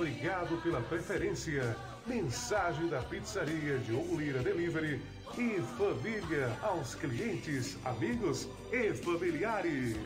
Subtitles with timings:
[0.00, 1.76] Obrigado pela preferência.
[2.06, 4.98] Mensagem da pizzaria de Lira Delivery
[5.36, 9.98] e família aos clientes, amigos e familiares.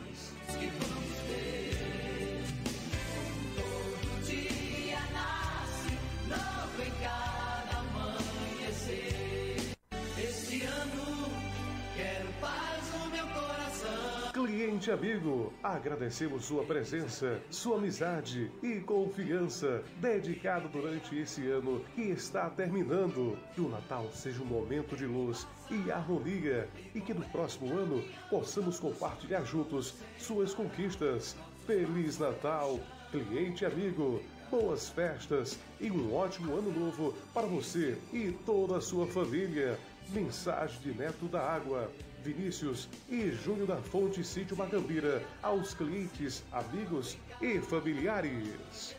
[14.74, 22.50] Cliente amigo, agradecemos sua presença, sua amizade e confiança dedicado durante esse ano que está
[22.50, 23.38] terminando.
[23.54, 28.02] Que o Natal seja um momento de luz e harmonia e que no próximo ano
[28.28, 31.36] possamos compartilhar juntos suas conquistas.
[31.64, 32.80] Feliz Natal,
[33.12, 34.20] cliente amigo.
[34.50, 39.78] Boas festas e um ótimo ano novo para você e toda a sua família.
[40.08, 41.88] Mensagem de Neto da Água.
[42.24, 48.96] Vinícius e Júnior da Fonte Sítio Macambira aos clientes, amigos e familiares.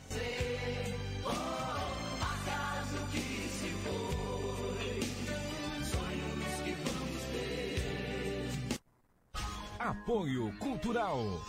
[9.79, 11.41] Apoio Cultural.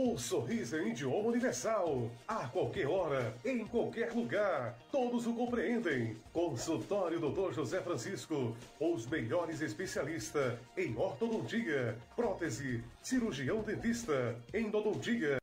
[0.00, 2.08] O sorriso em idioma universal.
[2.28, 4.78] A qualquer hora, em qualquer lugar.
[4.92, 6.16] Todos o compreendem.
[6.32, 7.52] Consultório Dr.
[7.52, 8.56] José Francisco.
[8.78, 15.38] Os melhores especialistas em ortodontia, prótese, cirurgião dentista, endodontia.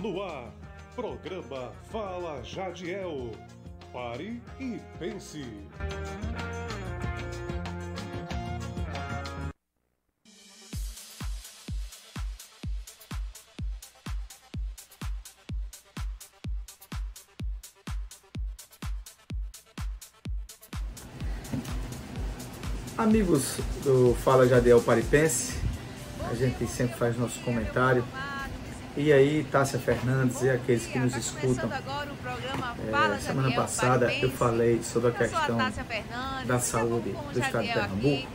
[0.00, 0.50] No ar,
[0.96, 3.32] programa Fala Jadiel.
[3.92, 5.44] Pare e pense.
[23.00, 25.58] Amigos do Fala Jadiel Paripense,
[26.30, 28.04] a gente sempre faz nosso comentário.
[28.94, 31.70] E aí, Tássia Fernandes e aqueles que nos escutam.
[31.72, 35.56] É, semana passada eu falei sobre a questão
[36.44, 38.28] da saúde do estado de Pernambuco.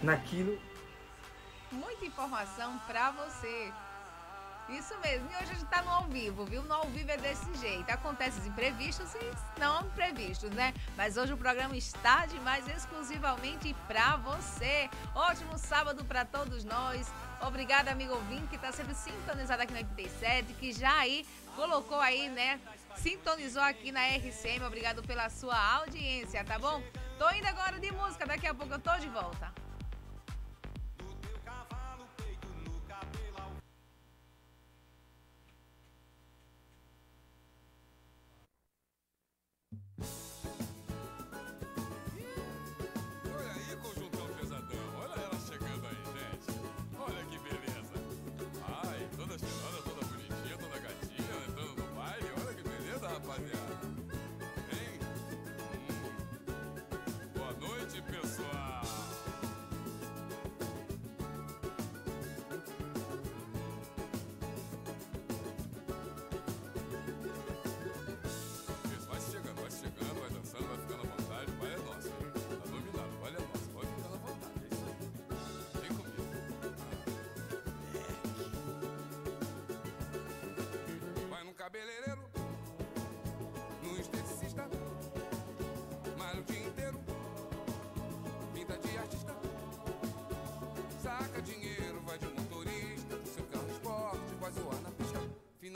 [0.00, 0.56] Naquilo.
[1.72, 3.72] Muita informação para você.
[4.68, 5.26] Isso mesmo.
[5.30, 6.62] E hoje a gente tá no ao vivo, viu?
[6.62, 7.88] No ao vivo é desse jeito.
[7.90, 10.74] Acontece os imprevistos e não imprevistos, né?
[10.94, 14.90] Mas hoje o programa está demais exclusivamente para você.
[15.14, 17.10] Ótimo sábado para todos nós.
[17.40, 21.26] Obrigada, amigo ouvinte, que está sempre sintonizado aqui no 87, que já aí
[21.56, 22.60] colocou aí, né?
[22.96, 24.66] Sintonizou aqui na RCM.
[24.66, 26.82] Obrigado pela sua audiência, tá bom?
[27.18, 29.67] Tô indo agora de música, daqui a pouco eu tô de volta.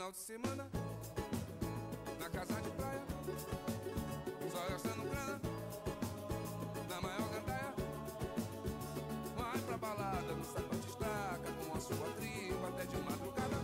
[0.03, 0.67] Final de semana,
[2.19, 3.01] na casa de praia,
[4.51, 5.39] só gastando grana,
[6.89, 7.73] na maior gandaia,
[9.37, 13.62] vai pra balada, no sapato estaca, com a sua tribo até de madrugada,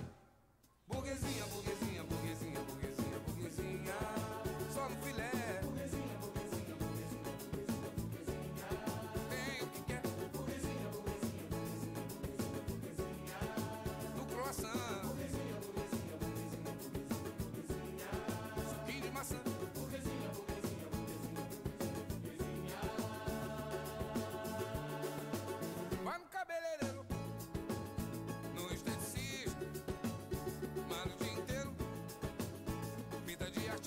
[33.56, 33.79] energia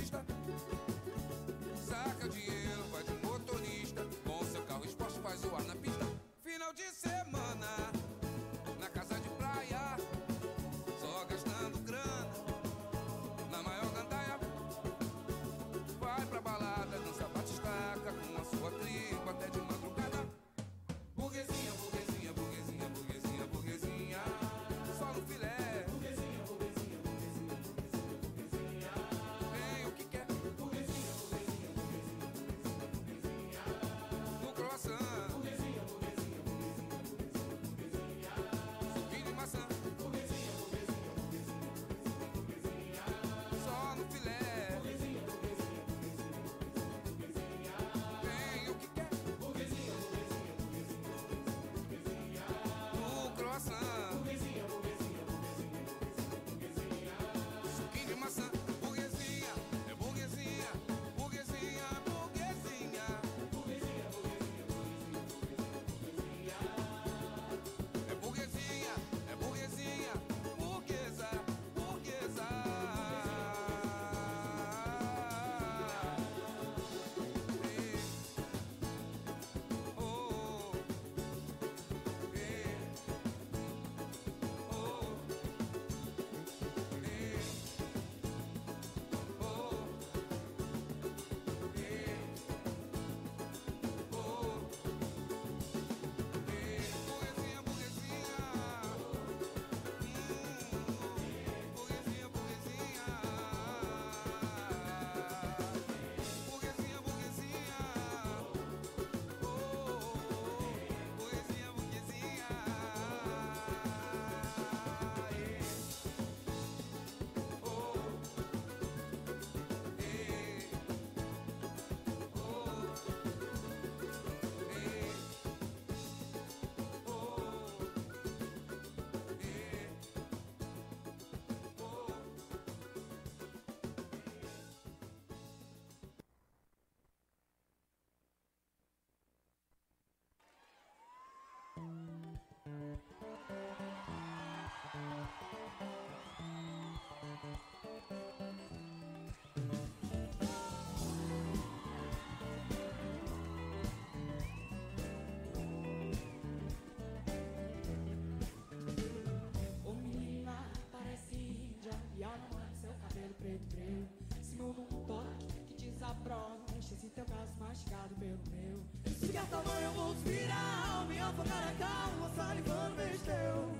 [163.53, 164.09] Se meu
[164.41, 168.81] Seguro um toque que desaprova Enche esse teu caso mastigado pelo meu.
[169.13, 173.73] Se quer tamanho eu vou virar Me afogar a calma, salivando beijo teu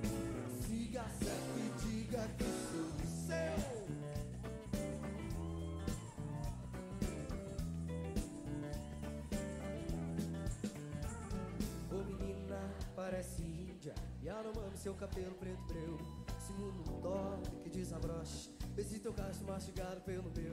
[0.61, 2.91] Siga certo e diga que sou
[3.25, 3.83] seu.
[11.91, 12.61] Ô menina,
[12.95, 15.97] parece índia E aromando seu cabelo preto breu.
[16.45, 20.51] Seguro um toque que desabrocha esse teu cacho mastigado pelo meu.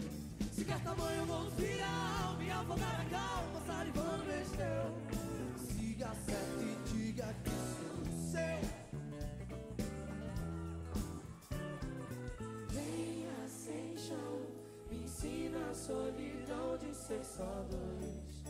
[0.52, 7.34] Se quer tamanho, vamos virar Me afogar a calma, salivando besteu Siga certo e diga
[7.42, 8.60] que sou seu.
[12.68, 14.40] Venha sem chão.
[14.90, 18.44] Me ensina a solidão de ser só dois.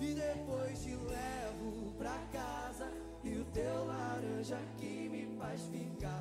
[0.00, 2.88] E depois te levo pra casa.
[3.24, 6.17] E o teu laranja que me faz ficar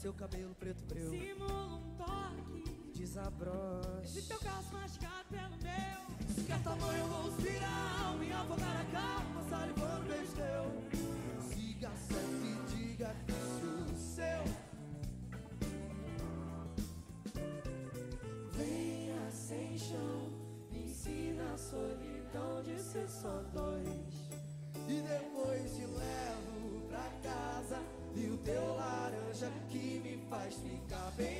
[0.00, 1.10] seu cabelo preto breu.
[1.10, 2.64] Simula um toque.
[2.94, 4.18] Desabroche.
[4.18, 6.34] Esse teu caso mastigado pelo meu.
[6.34, 10.82] Se quer tamanho, vou virar Me afogar a calma, salivando besteu
[11.50, 14.44] Siga certo e diga que sou seu.
[18.52, 20.32] Venha sem chão
[20.72, 23.86] ensina a solidão de ser só dois.
[24.88, 25.29] E depois
[30.50, 31.39] que me faz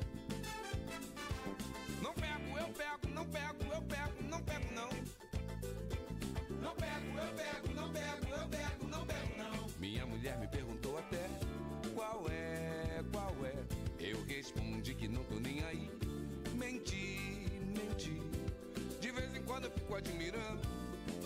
[19.91, 20.61] Fico admirando.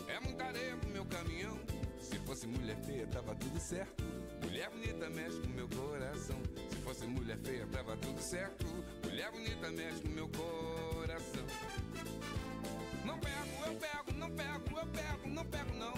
[0.07, 1.59] É muita areia pro meu caminhão.
[1.99, 4.03] Se fosse mulher feia, tava tudo certo.
[4.41, 6.37] Mulher bonita mexe com meu coração.
[6.69, 8.65] Se fosse mulher feia, tava tudo certo.
[9.03, 11.45] Mulher bonita mexe com meu coração.
[13.03, 15.93] Não pego, eu pego, não pego, eu pego, não pego, não.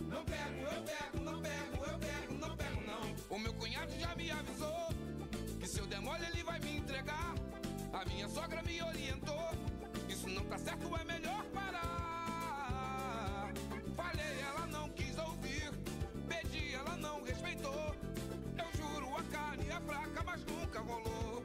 [0.00, 3.36] Não pego, eu pego, não pego, eu pego, não pego, não.
[3.36, 4.88] O meu cunhado já me avisou
[5.58, 7.34] que se eu der mole ele vai me entregar.
[7.92, 9.29] A minha sogra me orientou.
[10.50, 13.52] Tá certo, é melhor parar.
[13.94, 15.70] Falei, ela não quis ouvir.
[16.28, 17.94] Pedi, ela não respeitou.
[18.58, 21.44] Eu juro, a carne é fraca, mas nunca rolou.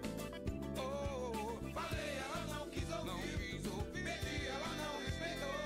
[0.76, 3.48] Oh, falei, ela não quis ouvir.
[3.94, 5.60] Pedi, ela não respeitou.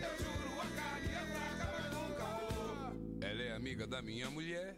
[0.00, 2.96] Eu juro, a carne é fraca, mas nunca rolou.
[3.20, 4.74] Ela é amiga da minha mulher.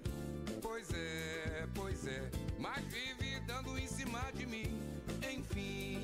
[0.61, 2.29] Pois é, pois é.
[2.59, 4.81] Mas vive dando em cima de mim.
[5.33, 6.04] Enfim.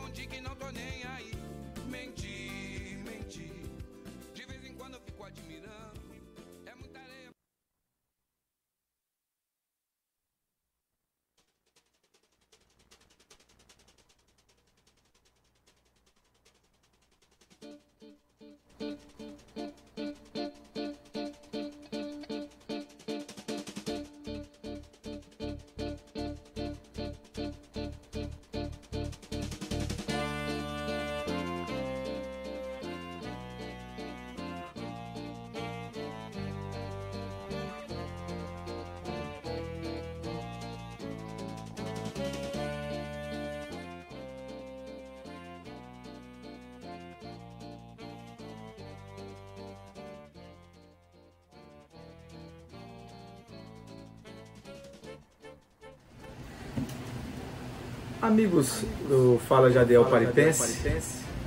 [58.21, 60.87] Amigos do Fala Jadiel Paripense,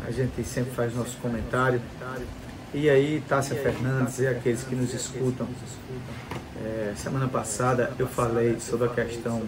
[0.04, 1.80] a gente sempre faz nosso comentário.
[2.74, 5.46] E aí, Tássia Fernandes e aqueles que nos escutam.
[6.64, 9.40] É, semana passada eu falei sobre a questão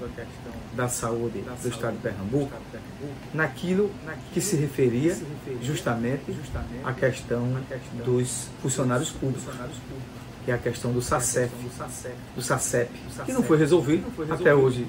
[0.75, 2.53] da saúde do estado de Pernambuco,
[3.35, 3.91] naquilo
[4.33, 5.17] que se referia
[5.61, 6.33] justamente
[6.85, 7.57] à questão
[8.05, 9.53] dos funcionários públicos
[10.47, 11.51] que é a questão do SACEP,
[12.37, 12.89] do SACEP,
[13.25, 14.87] que não foi resolvido até hoje.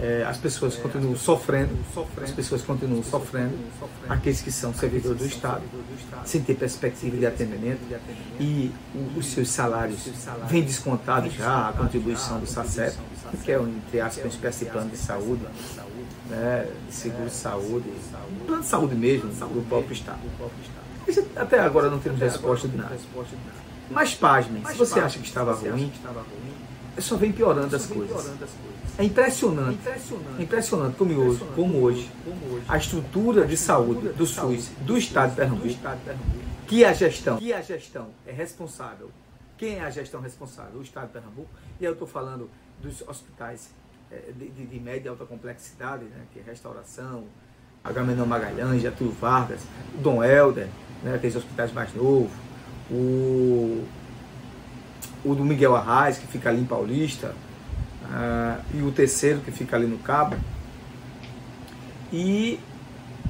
[0.00, 1.70] É, as pessoas continuam sofrendo,
[2.20, 3.56] as pessoas continuam sofrendo,
[4.08, 5.62] aqueles que são servidores do Estado,
[6.24, 7.78] sem ter perspectiva de atendimento,
[8.40, 8.72] e
[9.16, 10.08] os seus salários.
[10.48, 12.96] Vêm descontados já a contribuição do SACEP,
[13.44, 15.46] que é, entre aspas, uma espécie de plano de saúde,
[16.28, 17.92] né, de seguro de saúde,
[18.44, 20.18] plano de saúde mesmo, do próprio Estado.
[21.36, 22.96] Até agora não temos resposta de nada.
[23.90, 25.92] Mas pasmem, se você acha que estava ruim,
[26.98, 28.30] só vem piorando as coisas.
[28.96, 29.80] É impressionante,
[30.38, 32.10] é impressionante como hoje, como hoje,
[32.68, 35.74] a estrutura de saúde do SUS do Estado de Pernambuco,
[36.66, 39.10] que a gestão, que a gestão é responsável.
[39.56, 40.78] Quem é a gestão responsável?
[40.78, 41.48] O Estado de Pernambuco.
[41.80, 42.50] E eu estou falando
[42.82, 43.70] dos hospitais
[44.10, 47.24] eh, de, de, de, média e alta complexidade, né, que é restauração,
[47.82, 49.60] Agamenon Magalhães, Getúlio Vargas,
[50.02, 50.68] Dom Helder,
[51.02, 52.30] né, aqueles hospitais mais novos,
[52.90, 53.84] o,
[55.24, 57.34] o do Miguel Arraes, que fica ali em Paulista,
[58.04, 60.36] uh, e o terceiro, que fica ali no Cabo.
[62.12, 62.60] E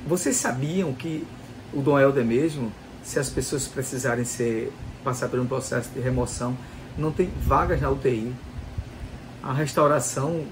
[0.07, 1.27] vocês sabiam que
[1.73, 6.57] o Dom Helder mesmo, se as pessoas precisarem ser, passar por um processo de remoção,
[6.97, 8.33] não tem vagas na UTI.
[9.43, 10.45] A restauração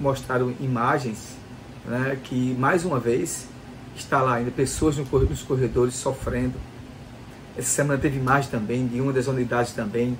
[0.00, 1.36] mostraram imagens
[1.84, 3.46] né, que, mais uma vez,
[3.96, 6.54] está lá ainda pessoas nos corredores sofrendo
[7.60, 10.16] essa semana teve mais também de uma das unidades também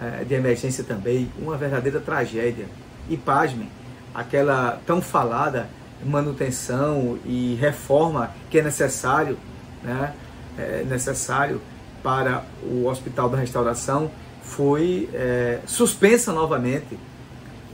[0.00, 2.66] é, de emergência também, uma verdadeira tragédia.
[3.08, 3.68] E pasmem,
[4.14, 5.68] aquela tão falada
[6.04, 9.36] manutenção e reforma que é necessário,
[9.82, 10.14] né,
[10.56, 11.60] é necessário
[12.02, 14.10] para o Hospital da Restauração
[14.42, 16.98] foi é, suspensa novamente.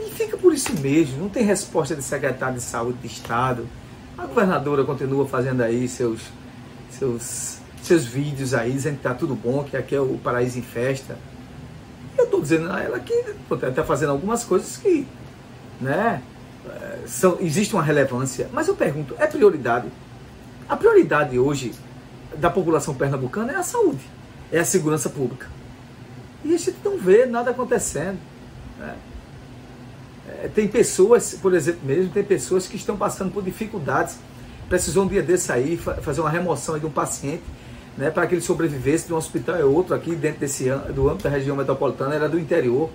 [0.01, 3.69] E fica por isso mesmo, não tem resposta de secretário de saúde de Estado.
[4.19, 6.23] A governadora continua fazendo aí seus,
[6.91, 7.56] seus
[7.87, 11.17] seus vídeos aí, dizendo que tá tudo bom, que aqui é o paraíso em festa.
[12.19, 13.13] Eu estou dizendo a ela que
[13.51, 15.07] está fazendo algumas coisas que,
[15.81, 16.23] né,
[16.67, 18.49] eh, são, existe uma relevância.
[18.53, 19.89] Mas eu pergunto, é prioridade?
[20.69, 21.73] A prioridade hoje
[22.37, 24.05] da população pernambucana é a saúde,
[24.51, 25.49] é a segurança pública.
[26.45, 28.19] E a gente não vê nada acontecendo.
[28.79, 28.97] Né?
[30.29, 34.19] É, tem pessoas, por exemplo, mesmo, tem pessoas que estão passando por dificuldades.
[34.69, 37.45] Precisou um dia desse aí fazer uma remoção de um paciente
[37.97, 41.25] né, para que ele sobrevivesse de um hospital e outro aqui dentro desse do âmbito
[41.25, 42.91] da região metropolitana, era do interior,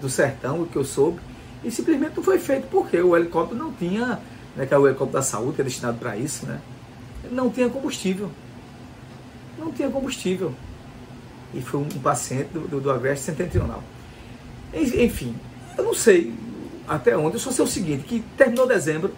[0.00, 1.20] do sertão, o que eu soube,
[1.62, 4.18] e simplesmente não foi feito porque o helicóptero não tinha,
[4.56, 6.60] né, que é o helicóptero da saúde, que é destinado para isso, né,
[7.30, 8.30] não tinha combustível.
[9.58, 10.52] Não tinha combustível.
[11.54, 13.82] E foi um paciente do, do, do agreste setentrional.
[14.74, 15.36] Enfim,
[15.76, 16.34] eu não sei
[16.88, 19.14] até onde, eu só sei o seguinte, que terminou dezembro,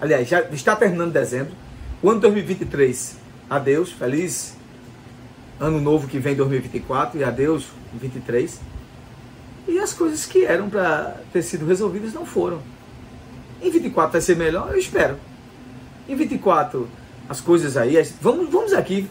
[0.00, 1.54] aliás, já está terminando dezembro,
[2.02, 3.16] o ano 2023,
[3.48, 4.57] adeus, feliz
[5.60, 8.60] ano novo que vem 2024 e adeus 23.
[9.66, 12.60] E as coisas que eram para ter sido resolvidas não foram.
[13.60, 15.16] Em 24 vai ser melhor, eu espero.
[16.08, 16.88] Em 24
[17.28, 19.08] as coisas aí, vamos, vamos aqui,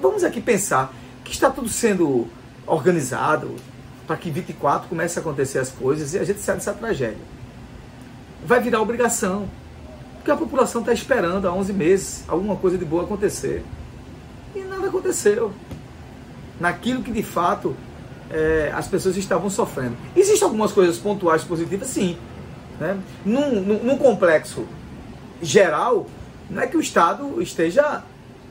[0.00, 2.28] vamos aqui pensar que está tudo sendo
[2.66, 3.56] organizado
[4.06, 7.18] para que 24 comece a acontecer as coisas e a gente saia dessa tragédia.
[8.44, 9.48] Vai virar obrigação,
[10.16, 13.64] porque a população está esperando há 11 meses alguma coisa de boa acontecer.
[14.54, 15.52] E nada aconteceu
[16.60, 17.76] naquilo que de fato
[18.30, 19.96] é, as pessoas estavam sofrendo.
[20.14, 22.16] Existem algumas coisas pontuais positivas, sim.
[22.78, 22.98] Né?
[23.24, 24.66] Num, num, num, complexo
[25.40, 26.06] geral,
[26.50, 28.02] não é que o Estado esteja,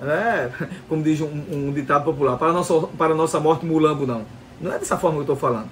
[0.02, 0.52] né,
[0.90, 4.26] como diz um, um, ditado popular, para a, nossa, para a nossa morte mulambo, não.
[4.60, 5.70] Não é dessa forma que eu estou falando.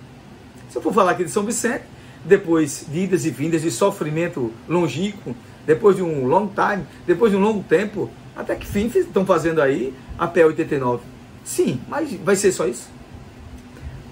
[0.69, 1.83] Se eu for falar aqui de São Vicente,
[2.25, 7.37] depois de idas e vindas, de sofrimento longínquo, depois de um long time, depois de
[7.37, 11.12] um longo tempo, até que fim estão fazendo aí a PE 89.
[11.43, 12.87] Sim, mas vai ser só isso?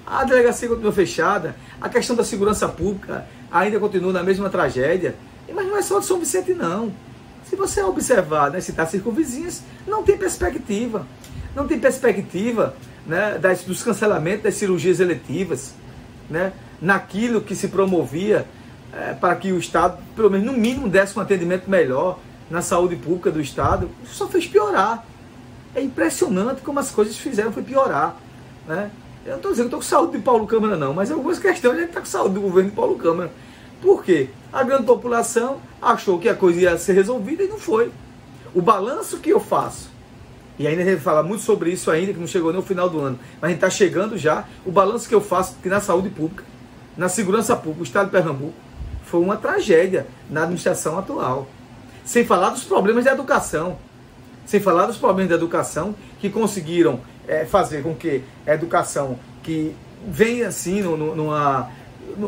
[0.06, 5.16] A delegacia continua fechada, a questão da segurança pública ainda continua na mesma tragédia.
[5.54, 6.94] Mas não é só de São Vicente, não.
[7.50, 11.06] Se você observar, né, citar circunvizinhas, não tem perspectiva.
[11.56, 15.74] Não tem perspectiva né, das, dos cancelamentos das cirurgias eletivas,
[16.30, 18.46] né, naquilo que se promovia
[18.94, 22.96] é, para que o Estado, pelo menos no mínimo, desse um atendimento melhor na saúde
[22.96, 23.90] pública do Estado.
[24.04, 25.06] Isso só fez piorar.
[25.74, 28.16] É impressionante como as coisas fizeram foi piorar.
[28.68, 28.92] Né?
[29.26, 31.76] Eu não estou dizendo que estou com saúde de Paulo Câmara, não, mas algumas questões
[31.76, 33.32] a gente está com saúde do governo de Paulo Câmara.
[33.82, 34.30] Por quê?
[34.52, 37.92] A grande população achou que a coisa ia ser resolvida e não foi.
[38.54, 39.90] O balanço que eu faço,
[40.60, 42.90] e ainda a gente fala muito sobre isso ainda, que não chegou nem no final
[42.90, 45.80] do ano, mas a gente está chegando já, o balanço que eu faço que na
[45.80, 46.44] saúde pública,
[46.98, 48.54] na segurança pública, o Estado de Pernambuco,
[49.06, 51.48] foi uma tragédia na administração atual.
[52.06, 53.78] Sem falar dos problemas da educação.
[54.52, 59.74] Sem falar dos problemas da educação que conseguiram é, fazer com que a educação que
[60.06, 61.70] vem assim numa,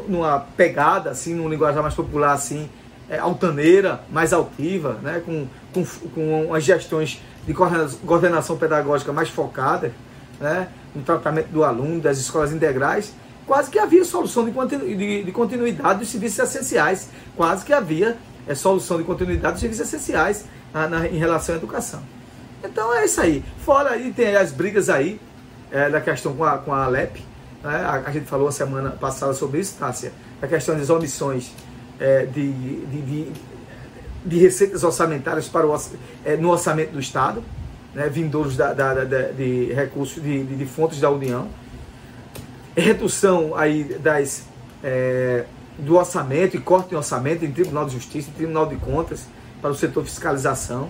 [0.07, 2.69] numa pegada, assim, num linguajar mais popular, assim,
[3.09, 5.83] é, altaneira, mais altiva, né, com, com,
[6.15, 9.91] com as gestões de coordenação pedagógica mais focadas,
[10.39, 13.13] né, no tratamento do aluno, das escolas integrais,
[13.45, 18.15] quase que havia solução de, continu, de, de continuidade dos serviços essenciais, quase que havia
[18.47, 22.01] é, solução de continuidade dos serviços essenciais na, em relação à educação.
[22.63, 23.43] Então é isso aí.
[23.59, 25.19] Fora aí tem as brigas aí
[25.71, 27.19] é, da questão com a, com a Alep,
[27.63, 27.75] né?
[27.75, 31.51] a, a, gente falou a semana passada sobre isso, Tássia, a questão das omissões
[31.99, 33.31] é, de, de, de,
[34.25, 35.81] de, receitas orçamentárias para o,
[36.23, 37.43] é, no orçamento do Estado,
[37.93, 38.07] né?
[38.07, 41.47] vindouros da, da, da, de recursos de, de, fontes da União,
[42.75, 44.43] redução aí das,
[44.83, 45.45] é,
[45.77, 49.27] do orçamento e corte em orçamento em Tribunal de Justiça, em Tribunal de Contas,
[49.63, 50.89] para o setor fiscalização,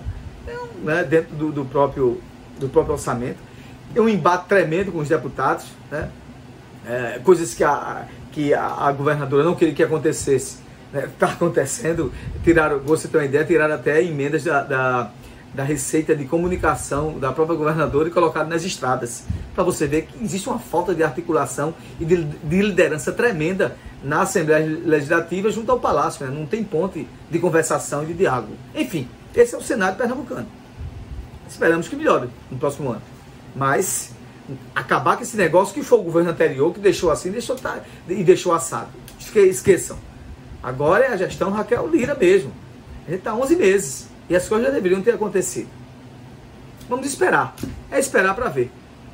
[0.83, 1.03] né?
[1.03, 2.19] dentro do, do, próprio,
[2.59, 3.37] do próprio orçamento.
[3.95, 6.09] É um embate tremendo com os deputados, né?
[6.85, 10.57] É, coisas que a, que a, a governadora não queria que acontecesse
[10.91, 12.11] está né, acontecendo,
[12.43, 15.11] tiraram, você tem uma ideia, tiraram até emendas da, da,
[15.53, 19.23] da, receita de comunicação da própria governadora e colocaram nas estradas.
[19.53, 24.21] Para você ver que existe uma falta de articulação e de, de liderança tremenda na
[24.21, 26.25] Assembleia Legislativa junto ao Palácio.
[26.25, 26.35] Né?
[26.35, 28.53] Não tem ponte de conversação e de diálogo.
[28.75, 30.47] Enfim, esse é o cenário pernambucano.
[31.47, 33.01] Esperamos que melhore no próximo ano.
[33.55, 34.11] Mas
[34.75, 38.23] acabar com esse negócio que foi o governo anterior que deixou assim deixou, tá, e
[38.23, 38.89] deixou assado.
[39.19, 39.97] Esqueçam.
[40.61, 42.51] Agora é a gestão Raquel Lira mesmo.
[43.07, 45.67] Gente está 11 meses e as coisas já deveriam ter acontecido.
[46.89, 47.55] Vamos esperar.
[47.91, 48.71] É esperar para ver.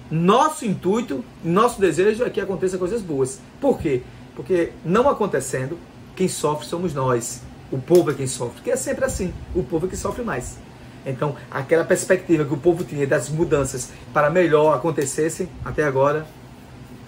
[0.10, 3.40] Nosso intuito, nosso desejo é que aconteça coisas boas.
[3.62, 4.02] Por quê?
[4.36, 5.78] Porque não acontecendo,
[6.16, 7.42] quem sofre somos nós.
[7.72, 8.62] O povo é quem sofre.
[8.62, 9.34] Que é sempre assim.
[9.54, 10.58] O povo é que sofre mais.
[11.06, 16.26] Então, aquela perspectiva que o povo tinha das mudanças para melhor acontecessem, até agora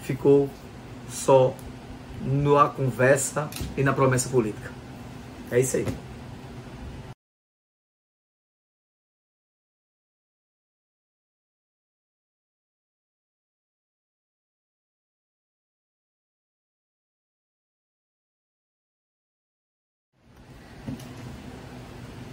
[0.03, 0.49] ficou
[1.09, 1.53] só
[2.23, 4.71] na conversa e na promessa política.
[5.51, 5.87] É isso aí.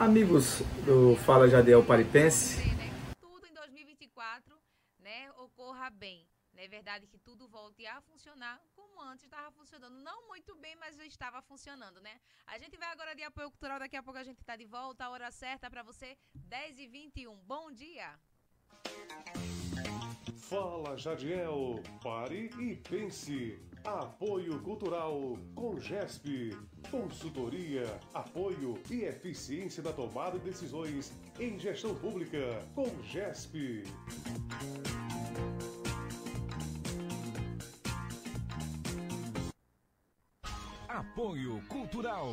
[0.01, 2.63] Amigos do Fala Jadiel Paripense.
[3.21, 4.57] Tudo em 2024
[5.01, 6.25] né, ocorra bem.
[6.55, 9.97] Não é verdade que tudo volte a funcionar como antes estava funcionando.
[9.97, 12.21] Não muito bem, mas já estava funcionando, né?
[12.47, 15.05] A gente vai agora de apoio cultural, daqui a pouco a gente está de volta.
[15.05, 18.17] A hora certa para você, 10 e 21 Bom dia!
[20.49, 23.59] Fala Jadiel, pare e pense.
[23.85, 26.57] Apoio Cultural com GESP.
[26.91, 27.85] Consultoria,
[28.15, 33.83] apoio e eficiência da tomada de decisões em gestão pública com GESP.
[40.89, 42.33] Apoio Cultural.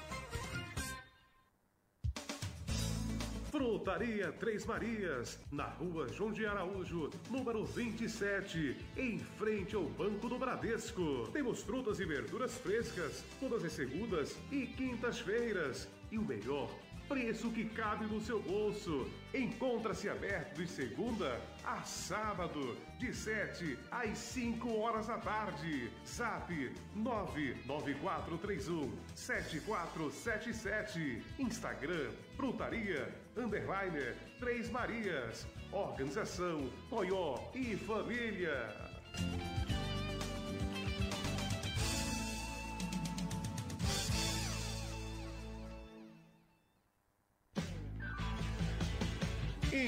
[3.71, 10.37] Frutaria Três Marias, na rua João de Araújo, número 27, em frente ao Banco do
[10.37, 11.29] Bradesco.
[11.31, 15.87] Temos frutas e verduras frescas, todas as segundas e quintas-feiras.
[16.11, 16.69] E o melhor,
[17.07, 19.07] preço que cabe no seu bolso.
[19.33, 25.89] Encontra-se aberto de segunda a sábado, de 7 às 5 horas da tarde.
[26.05, 26.51] Zap
[26.93, 31.23] 99431 7477.
[31.39, 35.47] Instagram Frutaria Underliner Três Marias.
[35.71, 38.91] Organização Coió e Família.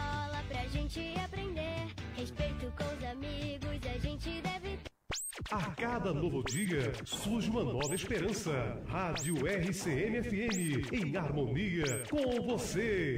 [0.00, 1.86] escola pra gente aprender.
[2.16, 4.78] Respeito com os amigos, a gente deve.
[5.50, 8.52] A cada novo dia surge uma nova esperança.
[8.86, 13.16] Rádio RCM FM em harmonia com você.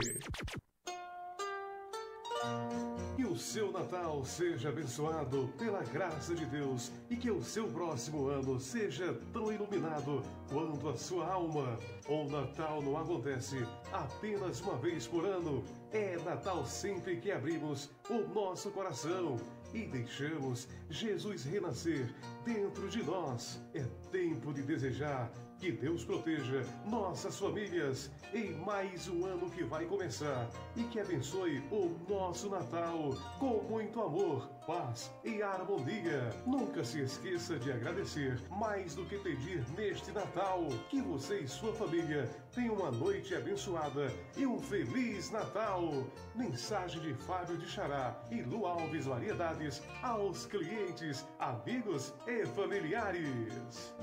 [3.16, 8.26] Que o seu Natal seja abençoado pela graça de Deus e que o seu próximo
[8.26, 11.78] ano seja tão iluminado quanto a sua alma.
[12.08, 15.62] O Natal não acontece apenas uma vez por ano.
[15.92, 19.36] É Natal sempre que abrimos o nosso coração
[19.74, 22.12] e deixamos Jesus renascer
[22.44, 23.60] dentro de nós.
[23.74, 25.30] É tempo de desejar
[25.62, 31.62] que Deus proteja nossas famílias em mais um ano que vai começar e que abençoe
[31.70, 36.30] o nosso Natal com muito amor, paz e harmonia.
[36.44, 40.66] Nunca se esqueça de agradecer mais do que pedir neste Natal.
[40.90, 46.04] Que você e sua família tenham uma noite abençoada e um feliz Natal.
[46.34, 53.94] Mensagem de Fábio de Xará e Lu Alves Variedades aos clientes, amigos e familiares.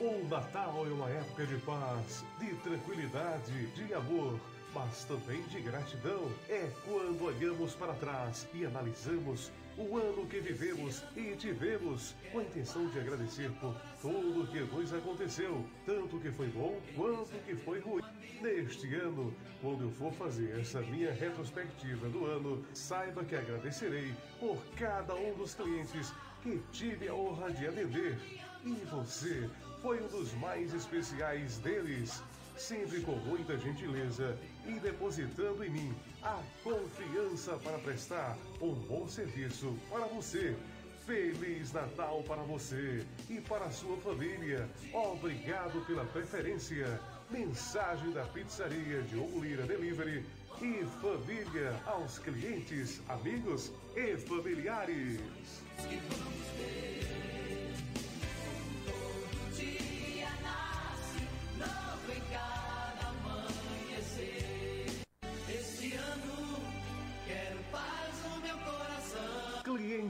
[0.00, 4.38] O Natal é uma época de paz, de tranquilidade, de amor,
[4.72, 6.30] mas também de gratidão.
[6.48, 12.42] É quando olhamos para trás e analisamos o ano que vivemos e tivemos, com a
[12.42, 17.80] intenção de agradecer por tudo que nos aconteceu, tanto que foi bom quanto que foi
[17.80, 18.02] ruim.
[18.40, 24.62] Neste ano, quando eu for fazer essa minha retrospectiva do ano, saiba que agradecerei por
[24.76, 28.18] cada um dos clientes que tive a honra de atender.
[28.64, 29.48] E você
[29.82, 32.22] foi um dos mais especiais deles,
[32.56, 39.76] sempre com muita gentileza e depositando em mim a confiança para prestar um bom serviço
[39.88, 40.56] para você.
[41.06, 44.68] Feliz Natal para você e para sua família.
[44.92, 47.00] Obrigado pela preferência.
[47.30, 50.26] Mensagem da pizzaria de Lira Delivery
[50.60, 55.20] e família aos clientes, amigos e familiares.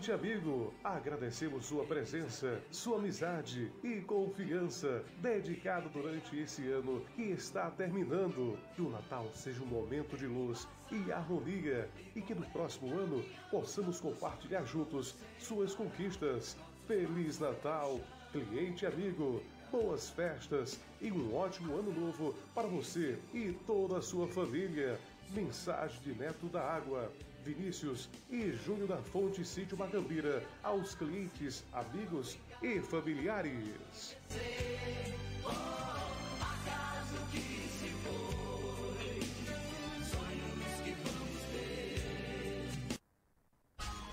[0.08, 7.70] Cliente amigo, agradecemos sua presença, sua amizade e confiança dedicado durante esse ano que está
[7.70, 8.58] terminando.
[8.74, 13.22] Que o Natal seja um momento de luz e harmonia e que no próximo ano
[13.50, 16.56] possamos compartilhar juntos suas conquistas.
[16.86, 18.00] Feliz Natal,
[18.32, 19.42] cliente amigo.
[19.70, 24.98] Boas festas e um ótimo ano novo para você e toda a sua família.
[25.32, 27.12] Mensagem de Neto da Água.
[27.44, 34.16] Vinícius e Júnior da Fonte Sítio Macambira, aos clientes, amigos e familiares.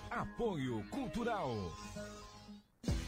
[0.09, 1.71] Apoio Cultural.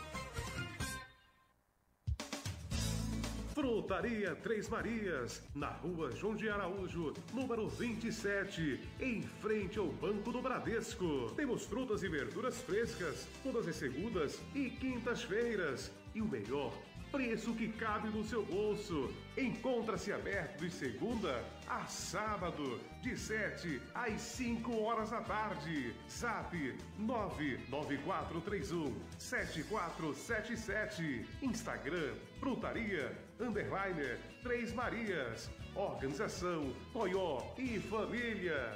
[3.61, 10.41] Frutaria Três Marias, na rua João de Araújo, número 27, em frente ao Banco do
[10.41, 11.31] Bradesco.
[11.35, 15.91] Temos frutas e verduras frescas, todas as segundas e quintas-feiras.
[16.15, 16.73] E o melhor,
[17.11, 19.13] preço que cabe no seu bolso.
[19.37, 25.93] Encontra-se aberto de segunda a sábado, de 7 às 5 horas da tarde.
[26.09, 26.57] Zap
[26.97, 31.27] 99431 7477.
[31.43, 35.47] Instagram Frutaria Underliner Três Marias.
[35.75, 38.75] Organização Toyó e Família.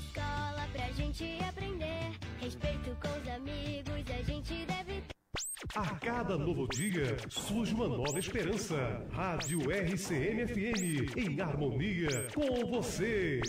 [0.01, 2.17] Escola pra gente aprender.
[2.39, 5.03] Respeito com os amigos, a gente deve.
[5.75, 8.75] A cada novo dia surge uma nova esperança.
[9.11, 13.39] Rádio RCM-FM, em harmonia com você.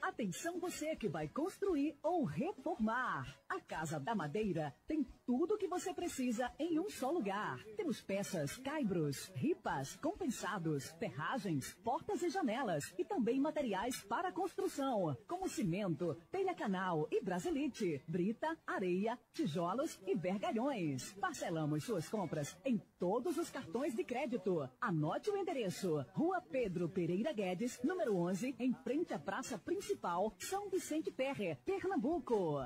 [0.00, 3.39] Atenção você que vai construir ou reformar.
[3.50, 7.60] A Casa da Madeira tem tudo o que você precisa em um só lugar.
[7.76, 15.48] Temos peças, caibros, ripas, compensados, ferragens, portas e janelas e também materiais para construção, como
[15.48, 21.12] cimento, telha canal e brasilite, brita, areia, tijolos e vergalhões.
[21.14, 24.68] Parcelamos suas compras em todos os cartões de crédito.
[24.80, 30.70] Anote o endereço: Rua Pedro Pereira Guedes, número 11, em frente à Praça Principal, São
[30.70, 32.60] Vicente Ferre, Pernambuco.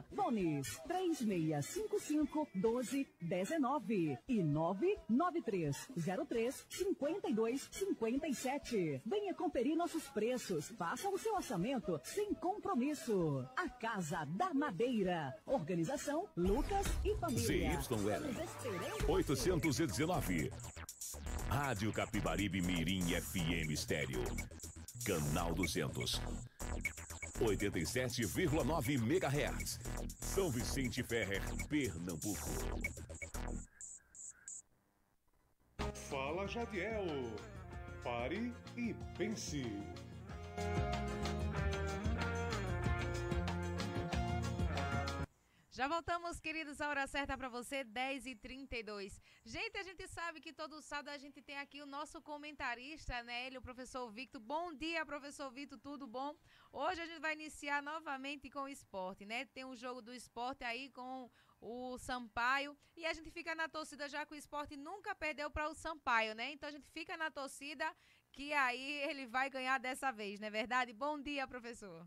[0.74, 9.02] Bones 3655 1219 e 99303 5257.
[9.06, 10.68] Venha conferir nossos preços.
[10.76, 13.46] Faça o seu orçamento sem compromisso.
[13.56, 15.32] A Casa da Madeira.
[15.46, 17.46] Organização Lucas e Família.
[17.46, 18.06] ZYL Estamos
[18.40, 20.50] esperando 819.
[21.48, 24.24] Rádio Capibaribe Mirim FM Estéreo.
[25.04, 26.20] Canal 200.
[27.40, 29.80] 87,9 MHz.
[30.20, 32.48] São Vicente Ferrer, Pernambuco.
[36.08, 37.06] Fala Jadiel.
[38.02, 39.64] Pare e pense.
[45.76, 49.20] Já voltamos, queridos, a hora certa para você, 10h32.
[49.44, 53.48] Gente, a gente sabe que todo sábado a gente tem aqui o nosso comentarista, né?
[53.48, 54.40] Ele, o professor Victor.
[54.40, 56.32] Bom dia, professor Victor, tudo bom?
[56.72, 59.46] Hoje a gente vai iniciar novamente com o esporte, né?
[59.46, 61.28] Tem um jogo do esporte aí com
[61.60, 65.68] o Sampaio e a gente fica na torcida já que o esporte nunca perdeu para
[65.68, 66.52] o Sampaio, né?
[66.52, 67.84] Então a gente fica na torcida
[68.30, 70.92] que aí ele vai ganhar dessa vez, não é verdade?
[70.92, 72.06] Bom dia, professor.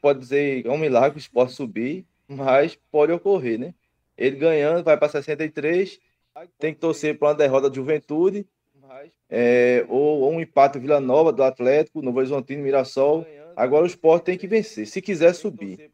[0.00, 3.74] Pode dizer, é um milagre o esporte subir, mas pode ocorrer, né?
[4.16, 5.98] Ele ganhando, vai para 63,
[6.58, 8.46] tem que torcer para uma derrota de juventude,
[9.28, 13.24] é, ou, ou, um empate Vila Nova do Atlético, Novo Horizontino, Mirassol.
[13.56, 15.90] Agora o esporte tem que vencer, se quiser subir.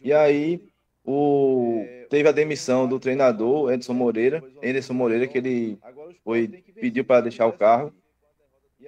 [0.00, 0.62] E aí
[1.04, 5.78] o, teve a demissão do treinador Edson Moreira, Anderson Moreira, que ele
[6.24, 7.92] foi, pediu para deixar o carro.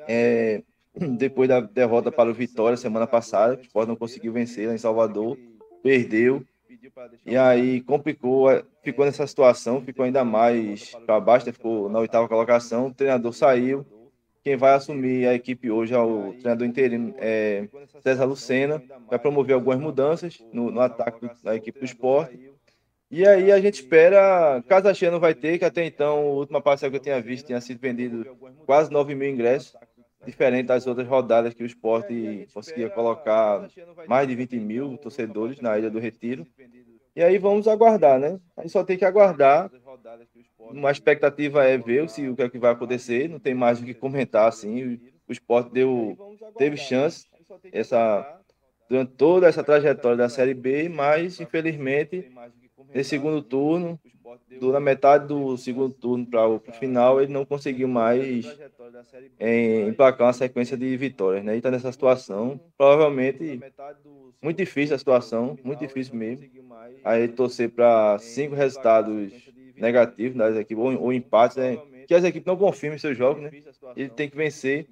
[0.09, 0.63] É,
[1.17, 4.79] depois da derrota para o Vitória semana passada, o esporte não conseguiu vencer lá em
[4.79, 5.39] Salvador,
[5.83, 6.45] perdeu.
[7.25, 11.53] E aí complicou, é, ficou nessa situação, ficou ainda mais para baixo, né?
[11.53, 13.87] ficou na oitava colocação, o treinador saiu.
[14.43, 17.69] Quem vai assumir a equipe hoje é o treinador interino é
[18.01, 22.53] César Lucena, vai promover algumas mudanças no, no ataque da equipe do esporte.
[23.09, 26.63] E aí a gente espera, casa cheia não vai ter, que até então, a última
[26.63, 28.27] parcela que eu tinha visto tinha sido vendido
[28.65, 29.77] quase 9 mil ingressos,
[30.25, 33.69] diferente das outras rodadas que o esporte conseguia colocar
[34.07, 36.47] mais de 20 mil torcedores na Ilha do Retiro.
[37.15, 38.41] E aí vamos aguardar, né?
[38.57, 39.71] A gente só tem que aguardar.
[40.59, 43.29] Uma expectativa é ver se o que é que vai acontecer.
[43.29, 44.99] Não tem mais o que comentar assim.
[45.29, 46.17] O esporte deu,
[46.57, 47.27] teve chance
[47.71, 48.41] essa,
[48.89, 52.31] durante toda essa trajetória da Série B, mas infelizmente
[52.95, 53.99] nesse segundo turno,
[54.61, 58.47] na metade do segundo turno para o final, ele não conseguiu mais
[59.39, 61.55] em, emplacar uma sequência de vitórias, né?
[61.55, 63.61] E está nessa situação, provavelmente
[64.41, 66.47] muito difícil a situação, muito difícil mesmo.
[67.05, 69.33] Aí torcer para cinco resultados
[69.77, 71.79] negativos das equipes, ou, ou empates, né?
[72.07, 73.51] que as equipes não confirmem seus jogos, né?
[73.97, 74.87] Ele tem que vencer.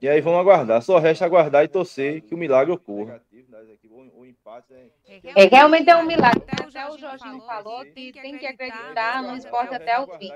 [0.00, 0.82] E aí vamos aguardar.
[0.82, 3.22] Só resta aguardar e torcer que o milagre ocorra.
[5.36, 6.42] É, realmente é um milagre.
[6.46, 10.30] Até o Jorginho falou que tem que acreditar no esporte até o fim.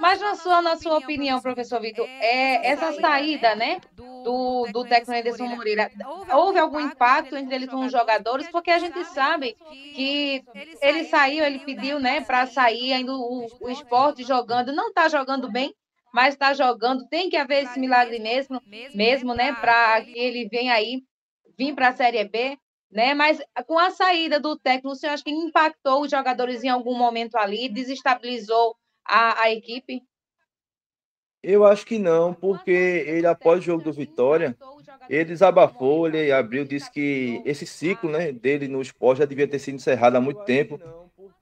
[0.00, 5.12] Mas na sua, na sua opinião, professor Vitor, é essa saída, né, do, do técnico
[5.12, 5.90] Ederson Moreira,
[6.32, 8.48] houve algum impacto entre ele com os jogadores?
[8.48, 9.56] Porque a gente sabe
[9.94, 10.42] que
[10.80, 15.50] ele saiu, ele pediu, né, para sair, ainda o, o esporte jogando, não está jogando
[15.50, 15.74] bem,
[16.12, 18.60] mas está jogando, tem que haver esse milagre mesmo,
[18.94, 21.02] mesmo, né, para que ele venha aí
[21.60, 22.56] vir para a Série B,
[22.90, 23.12] né?
[23.12, 27.36] Mas com a saída do técnico, você acha que impactou os jogadores em algum momento
[27.36, 28.74] ali, desestabilizou
[29.06, 30.02] a, a equipe?
[31.42, 34.56] Eu acho que não, porque ele, após o jogo do Vitória,
[35.08, 39.58] ele desabafou, ele abriu, disse que esse ciclo né, dele no esporte já devia ter
[39.58, 40.78] sido encerrado há muito tempo.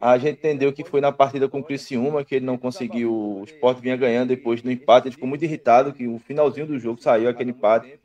[0.01, 3.45] A gente entendeu que foi na partida com o Criciúma que ele não conseguiu, o
[3.45, 7.01] esporte vinha ganhando depois do empate, ele ficou muito irritado que o finalzinho do jogo
[7.01, 7.99] saiu aquele empate.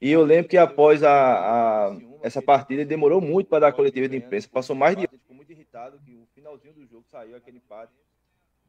[0.00, 4.08] E eu lembro que após a, a essa partida demorou muito para dar a coletiva
[4.08, 4.48] de imprensa.
[4.50, 5.06] Passou mais de.
[5.06, 7.92] Ficou muito irritado que o finalzinho do jogo saiu aquele empate.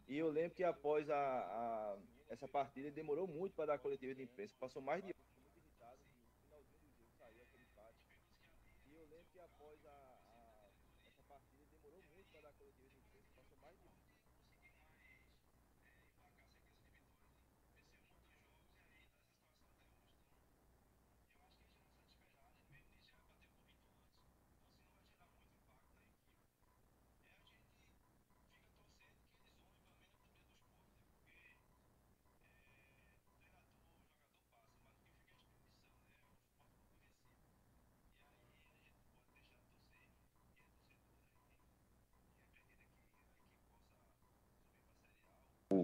[0.10, 1.96] E eu lembro que após a, a
[2.30, 4.54] essa partida demorou muito para dar a coletiva de imprensa.
[4.60, 5.16] Passou mais de.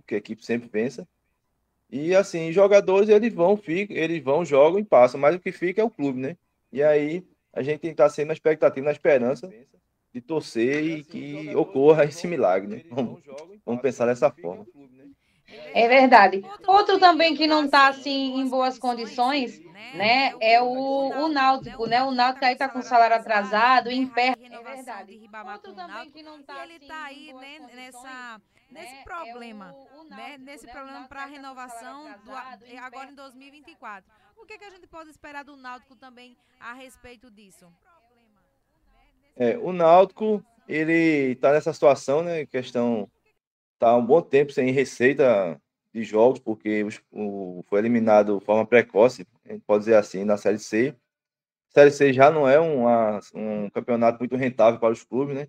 [0.06, 1.08] Que a equipe sempre pensa.
[1.90, 5.82] E assim, jogadores eles vão, ficam, eles vão, jogam e passam, mas o que fica
[5.82, 6.38] é o clube, né?
[6.72, 9.50] E aí a gente tem que estar sempre na expectativa, na esperança
[10.14, 12.84] de torcer e que ocorra esse milagre, né?
[12.90, 13.22] Vamos,
[13.66, 14.66] vamos pensar dessa forma.
[15.74, 16.44] É verdade.
[16.68, 19.60] Outro também que não está assim em boas condições,
[19.94, 22.04] né, é o, o Náutico, né?
[22.04, 24.36] O Náutico aí está com salário atrasado, em pé.
[24.40, 25.22] É verdade.
[25.54, 30.02] Outro também que não está ele está aí, né, nessa nesse né, problema, é o,
[30.02, 32.32] o né, Náutico, né, nesse né, problema para a renovação do,
[32.80, 34.12] agora em 2024.
[34.38, 37.66] O que, que a gente pode esperar do Náutico também a respeito disso?
[39.36, 43.10] É, o Náutico, ele está nessa situação, né, questão,
[43.78, 45.62] está um bom tempo sem receita
[45.94, 50.38] de jogos, porque o, foi eliminado de forma precoce, a gente pode dizer assim, na
[50.38, 50.96] Série C.
[51.70, 55.48] Série C já não é uma, um campeonato muito rentável para os clubes, né?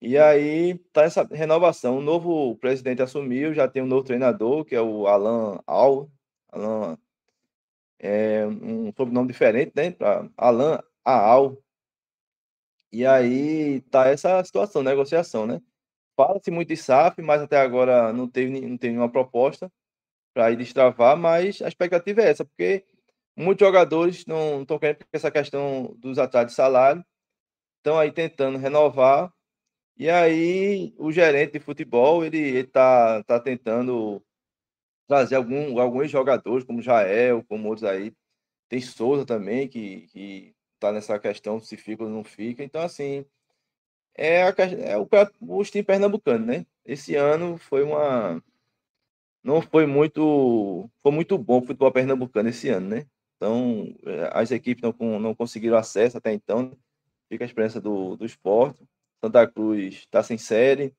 [0.00, 1.98] E aí tá essa renovação.
[1.98, 6.10] O novo presidente assumiu, já tem um novo treinador, que é o Alan Al.
[6.52, 6.98] Alan
[7.98, 9.90] é um sobrenome diferente, né?
[9.90, 11.58] Pra Alan Aal.
[12.92, 15.60] E aí tá essa situação, negociação, né?
[16.18, 19.70] Fala-se muito de SAF, mas até agora não teve, não teve nenhuma proposta
[20.34, 22.84] para ir destravar, mas a expectativa é essa, porque
[23.36, 27.04] muitos jogadores não estão querendo essa questão dos atrasos de salário,
[27.76, 29.32] estão aí tentando renovar.
[29.96, 34.20] E aí o gerente de futebol ele está tá tentando
[35.08, 38.12] trazer algum, alguns jogadores, como Jael, como outros aí.
[38.68, 42.64] Tem Souza também, que, que tá nessa questão se fica ou não fica.
[42.64, 43.24] Então, assim,
[44.18, 45.08] é, a, é o,
[45.40, 46.66] o time pernambucano, né?
[46.84, 48.42] Esse ano foi uma.
[49.42, 50.90] Não foi muito.
[51.02, 53.06] Foi muito bom o futebol pernambucano esse ano, né?
[53.36, 56.76] Então, é, as equipes não, não conseguiram acesso até então.
[57.28, 58.84] Fica a experiência do, do esporte.
[59.24, 60.94] Santa Cruz está sem série.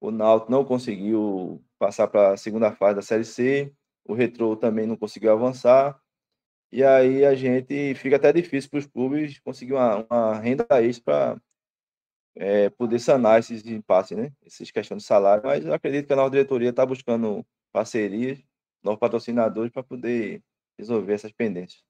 [0.00, 3.72] O Náutico não conseguiu passar para a segunda fase da Série C.
[4.04, 6.00] O Retrô também não conseguiu avançar.
[6.70, 11.40] E aí a gente fica até difícil para os clubes conseguir uma, uma renda extra
[12.36, 14.30] é, poder sanar esses impasses, né?
[14.44, 15.42] Essas questões de salário.
[15.44, 18.38] Mas eu acredito que a nova diretoria está buscando parcerias,
[18.82, 20.42] novos patrocinadores para poder
[20.78, 21.82] resolver essas pendências.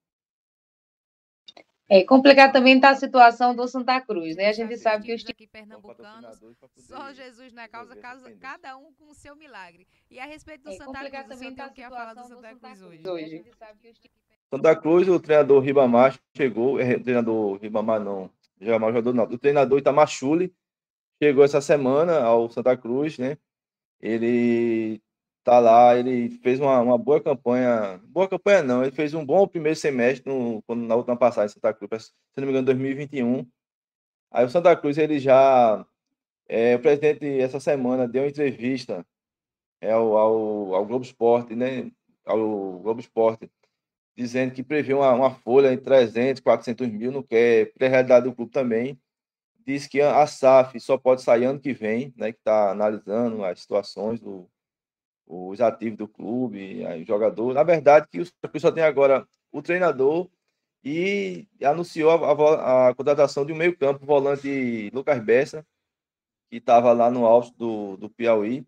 [1.88, 4.49] É complicado também está a situação do Santa Cruz, né?
[4.49, 6.36] A gente sabe que os aqui pernambucanos,
[6.78, 7.94] só Jesus na causa,
[8.40, 9.86] cada um com o seu milagre.
[10.11, 12.82] E a respeito do é Santa Cruz, também tá o que falar do Santa Cruz
[12.82, 13.09] hoje?
[13.09, 13.44] hoje.
[14.51, 18.28] Santa Cruz, o treinador Ribamar chegou, é, o treinador Ribamar não,
[18.61, 20.54] Ribamar jogador não, o treinador Itamar Chuli
[21.22, 23.38] chegou essa semana ao Santa Cruz, né?
[24.00, 25.00] Ele
[25.44, 29.46] tá lá, ele fez uma, uma boa campanha, boa campanha não, ele fez um bom
[29.46, 33.46] primeiro semestre no, na última passagem em Santa Cruz, se não me engano, 2021.
[34.30, 35.86] Aí o Santa Cruz, ele já,
[36.48, 39.07] é, o presidente essa semana deu uma entrevista
[39.80, 41.90] é, ao, ao, ao Globo Esporte, né,
[42.24, 43.50] ao Globo Esporte,
[44.16, 48.50] dizendo que prevê uma, uma folha em 300, 400 mil, não quer, pré-realidade do clube
[48.50, 48.98] também,
[49.66, 53.60] diz que a SAF só pode sair ano que vem, né, que está analisando as
[53.60, 54.48] situações do
[55.26, 57.52] os ativos do clube, o jogador.
[57.52, 60.30] Na verdade, que o só tem agora o treinador
[60.84, 65.66] e anunciou a, a, a contratação de um meio-campo, volante Lucas Bessa,
[66.48, 68.64] que estava lá no alto do, do Piauí.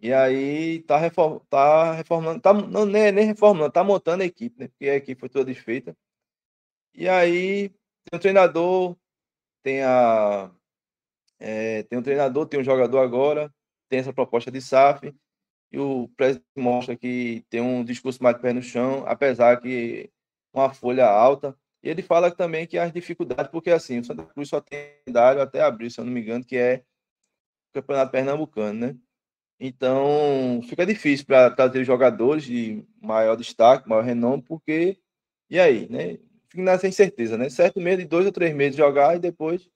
[0.00, 4.58] E aí tá, reform, tá reformando, tá, não, nem, nem reformando, tá montando a equipe,
[4.60, 4.68] né?
[4.68, 5.96] Porque a equipe foi toda desfeita.
[6.94, 8.96] E aí tem um treinador,
[9.62, 10.50] tem a.
[11.38, 13.52] É, tem um treinador, tem um jogador agora,
[13.88, 15.14] tem essa proposta de SAF
[15.72, 20.10] e o presidente mostra que tem um discurso mais de pé no chão, apesar que
[20.52, 21.56] uma folha alta.
[21.82, 25.42] E ele fala também que as dificuldades, porque assim, o Santa Cruz só tem dário
[25.42, 26.84] até abril, se eu não me engano, que é
[27.70, 28.96] o Campeonato Pernambucano, né?
[29.58, 34.98] Então, fica difícil para trazer jogadores de maior destaque, maior renome, porque.
[35.50, 36.18] E aí, né?
[36.48, 37.48] Fica sem certeza, né?
[37.48, 39.68] Certo medo de dois ou três meses jogar e depois.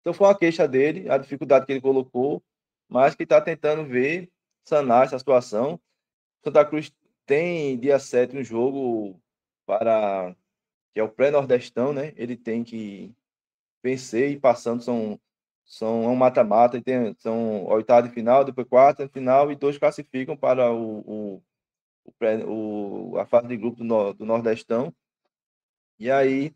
[0.00, 2.42] Então, foi uma queixa dele, a dificuldade que ele colocou,
[2.88, 4.30] mas que está tentando ver
[4.64, 5.80] sanar essa situação.
[6.44, 6.92] Santa Cruz
[7.26, 9.20] tem dia 7 um jogo
[9.66, 10.34] para
[10.92, 12.12] que é o pré-nordestão, né?
[12.16, 13.14] Ele tem que
[13.82, 15.18] vencer e passando são
[15.72, 19.56] são é um mata-mata e tem são oitavo de final, depois quarta de final e
[19.56, 21.42] dois classificam para o, o,
[22.46, 24.94] o, a fase de grupo do, do nordestão.
[25.98, 26.54] E aí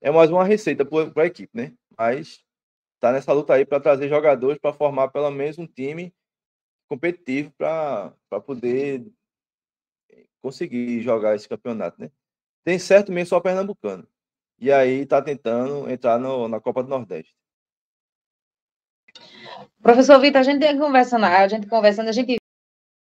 [0.00, 1.76] é mais uma receita para a equipe, né?
[1.96, 2.44] Mas
[2.98, 6.12] tá nessa luta aí para trazer jogadores para formar pelo menos um time
[6.88, 8.12] competitivo para
[8.44, 9.06] poder
[10.40, 12.10] conseguir jogar esse campeonato, né?
[12.64, 14.08] Tem certo mesmo só pernambucano.
[14.58, 17.32] E aí está tentando entrar no, na Copa do Nordeste.
[19.84, 22.38] Professor Vitor, a gente tem conversando, a gente conversando, a gente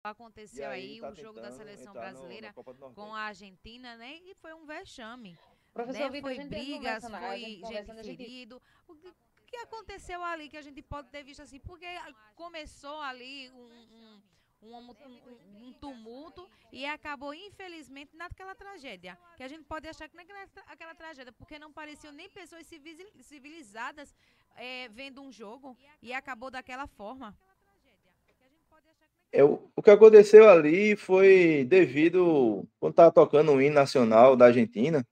[0.02, 4.18] aconteceu aí, aí tá o jogo da seleção brasileira no, com a Argentina, né?
[4.24, 5.38] E foi um vexame.
[5.72, 6.10] Professor né?
[6.10, 8.60] Vitor, foi brigas, foi gente ferido.
[8.88, 9.14] Gente
[9.46, 11.60] que aconteceu ali que a gente pode ter visto assim?
[11.60, 11.86] Porque
[12.34, 14.20] começou ali um,
[14.62, 19.16] um, um, um, tumulto e acabou, infelizmente, naquela tragédia.
[19.36, 22.66] Que a gente pode achar que naquela aquela tragédia, porque não pareciam nem pessoas
[23.20, 24.12] civilizadas
[24.56, 27.36] é, vendo um jogo e acabou daquela forma.
[29.32, 35.04] É, o que aconteceu ali foi devido quando estava tocando o hino nacional da Argentina.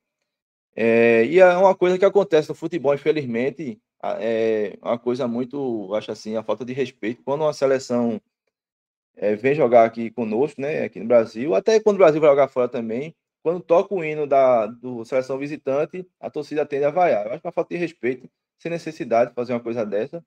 [0.76, 3.80] É, e é uma coisa que acontece no futebol, infelizmente,
[4.20, 7.22] é uma coisa muito, acho assim, a falta de respeito.
[7.24, 8.20] Quando uma seleção
[9.16, 12.49] é, vem jogar aqui conosco, né, aqui no Brasil, até quando o Brasil vai jogar
[12.49, 17.26] fora também, quando toca o hino da do seleção visitante, a torcida tende a vaiar.
[17.26, 18.28] Eu acho é uma falta de respeito,
[18.63, 20.25] sem necessidade de fazer uma coisa dessa.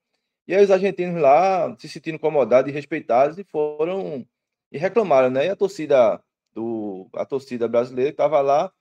[0.47, 4.27] E aí os argentinos lá se sentindo incomodados e respeitados e foram
[4.71, 5.45] e reclamaram, né?
[5.47, 6.21] E a torcida
[6.53, 8.71] do a torcida brasileira que estava lá,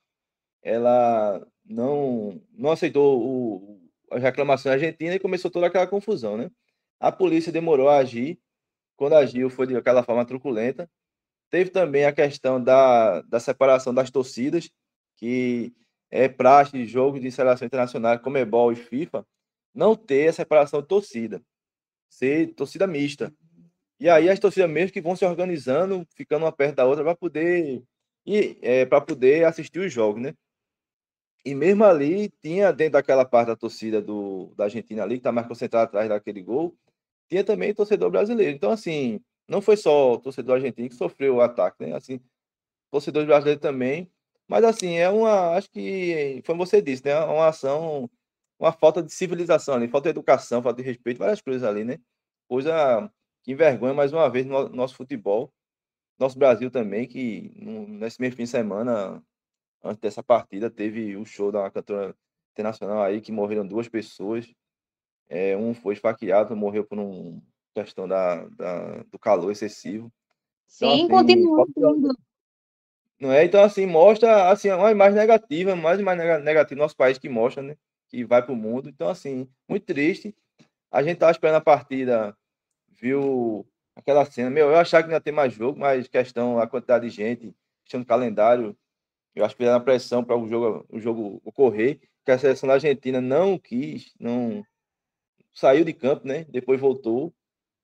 [0.63, 3.81] ela não não aceitou o,
[4.11, 6.51] as reclamações argentinas e começou toda aquela confusão, né?
[7.01, 8.41] A polícia demorou a agir,
[8.97, 10.91] quando agiu foi de aquela forma truculenta.
[11.51, 14.71] Teve também a questão da, da separação das torcidas,
[15.17, 15.73] que
[16.11, 19.27] é praxe de jogos de seleção internacional, como Ebol e FIFA,
[19.75, 21.43] não ter a separação de torcida,
[22.09, 23.35] ser torcida mista.
[24.01, 27.17] E aí as torcidas mesmo que vão se organizando, ficando uma perto da outra para
[27.17, 27.83] poder
[28.27, 30.35] e é, para poder assistir os jogos, né?
[31.45, 35.33] E mesmo ali tinha dentro daquela parte da torcida do da Argentina ali que está
[35.33, 36.77] mais concentrada atrás daquele gol,
[37.29, 38.57] tinha também torcedor brasileiro.
[38.57, 41.95] Então assim, não foi só o torcedor argentino que sofreu o ataque, né?
[41.97, 42.21] Assim,
[42.91, 44.11] torcedores brasileiros também.
[44.49, 47.19] Mas assim, é uma, acho que foi você disse, né?
[47.21, 48.11] Uma ação,
[48.59, 51.99] uma falta de civilização ali, falta de educação, falta de respeito, várias coisas ali, né?
[52.49, 53.11] Coisa
[53.43, 55.53] que envergonha mais uma vez no nosso futebol,
[56.19, 57.53] nosso Brasil também, que
[57.89, 59.23] nesse mesmo fim de semana,
[59.83, 62.15] antes dessa partida, teve o show da cantora
[62.53, 64.53] internacional aí, que morreram duas pessoas.
[65.29, 67.43] É, um foi esfaqueado, morreu por uma
[67.75, 70.13] questão da, da, do calor excessivo.
[70.77, 71.67] Então, Sim, assim, continua.
[73.21, 73.45] Não é?
[73.45, 77.29] Então, assim, mostra assim, uma imagem negativa, mais uma imagem negativa do nosso país que
[77.29, 77.77] mostra, né?
[78.15, 78.89] Que vai para o mundo.
[78.89, 80.37] Então, assim, muito triste.
[80.89, 82.37] A gente estava esperando a partida
[82.89, 84.51] viu aquela cena.
[84.51, 87.53] Meu, eu achava que ia ter mais jogo, mas questão a quantidade de gente,
[87.83, 88.77] questão do calendário,
[89.35, 92.75] eu acho que fizeram pressão para o jogo, o jogo ocorrer, que a seleção da
[92.75, 94.65] Argentina não quis, não
[95.53, 96.45] saiu de campo, né?
[96.45, 97.35] Depois voltou,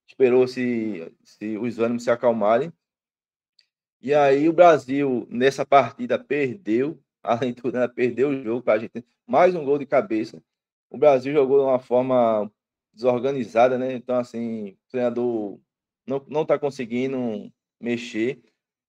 [0.07, 2.73] esperou se, se os ânimos se acalmarem.
[4.01, 7.89] E aí o Brasil, nessa partida, perdeu, além tudo, né?
[7.89, 9.05] perdeu o jogo para a Argentina.
[9.27, 10.43] Mais um gol de cabeça.
[10.91, 12.51] O Brasil jogou de uma forma
[12.93, 13.95] desorganizada, né?
[13.95, 15.59] Então, assim, o treinador
[16.07, 18.43] não, não tá conseguindo mexer,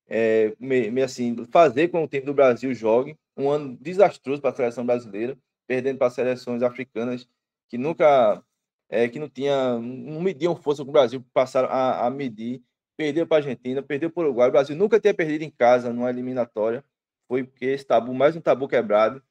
[0.07, 3.17] é, me, me, assim, fazer com o time do Brasil jogue.
[3.37, 7.27] Um ano desastroso para a seleção brasileira, perdendo para seleções africanas
[7.69, 8.43] que nunca,
[8.89, 12.61] é, que não tinha, não mediam força com o Brasil, passaram a, a medir.
[12.97, 14.49] Perdeu para a Argentina, perdeu para o Uruguai.
[14.49, 16.83] O Brasil nunca tinha perdido em casa numa eliminatória.
[17.31, 19.23] Foi porque esse tabu, mais um tabu quebrado.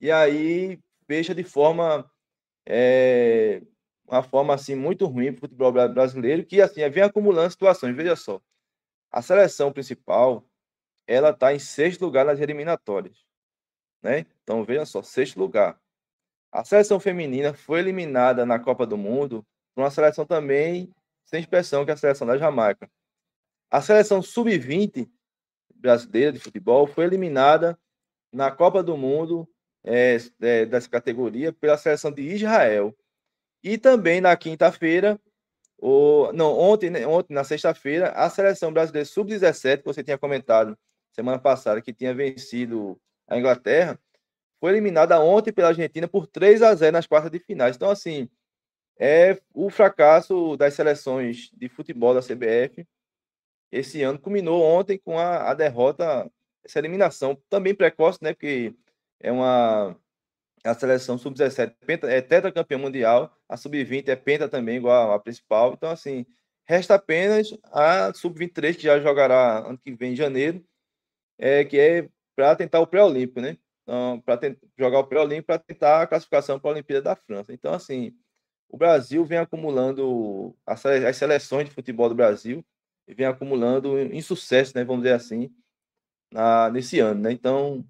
[0.00, 2.10] E aí fecha de forma
[2.64, 3.60] é,
[4.08, 7.94] uma forma assim muito ruim para o futebol brasileiro, que assim vem acumulando situações.
[7.94, 8.40] Veja só,
[9.10, 10.42] a seleção principal
[11.06, 13.26] ela está em sexto lugar nas eliminatórias,
[14.02, 14.24] né?
[14.42, 15.78] Então veja só, sexto lugar.
[16.50, 20.90] A seleção feminina foi eliminada na Copa do Mundo por uma seleção também
[21.26, 22.90] sem expressão que é a seleção da Jamaica.
[23.70, 25.10] A seleção sub-20
[25.84, 27.78] brasileira de futebol foi eliminada
[28.32, 29.46] na Copa do Mundo
[29.84, 32.96] é, é, dessa categoria pela seleção de Israel.
[33.62, 35.20] E também na quinta-feira,
[35.78, 40.76] ou não, ontem, né, ontem na sexta-feira, a seleção brasileira sub-17, que você tinha comentado
[41.12, 43.98] semana passada, que tinha vencido a Inglaterra,
[44.58, 47.76] foi eliminada ontem pela Argentina por 3 a 0 nas quartas de finais.
[47.76, 48.28] Então, assim,
[48.98, 52.86] é o fracasso das seleções de futebol da CBF
[53.74, 56.30] esse ano culminou ontem com a, a derrota,
[56.64, 58.32] essa eliminação também precoce, né?
[58.32, 58.74] Porque
[59.20, 59.96] é uma
[60.64, 65.74] a seleção sub-17 é tetracampeã mundial, a sub-20 é penta também, igual a principal.
[65.74, 66.24] Então, assim,
[66.66, 70.64] resta apenas a sub-23, que já jogará ano que vem, em janeiro,
[71.38, 73.58] é, que é para tentar o pré-olímpico, né?
[73.82, 74.40] Então, para
[74.78, 77.52] jogar o pré-olímpico para tentar a classificação para a Olimpíada da França.
[77.52, 78.16] Então, assim,
[78.68, 80.80] o Brasil vem acumulando as
[81.16, 82.64] seleções de futebol do Brasil
[83.06, 84.84] vem acumulando insucesso, né?
[84.84, 85.54] Vamos dizer assim,
[86.32, 87.32] na, nesse ano, né?
[87.32, 87.84] Então,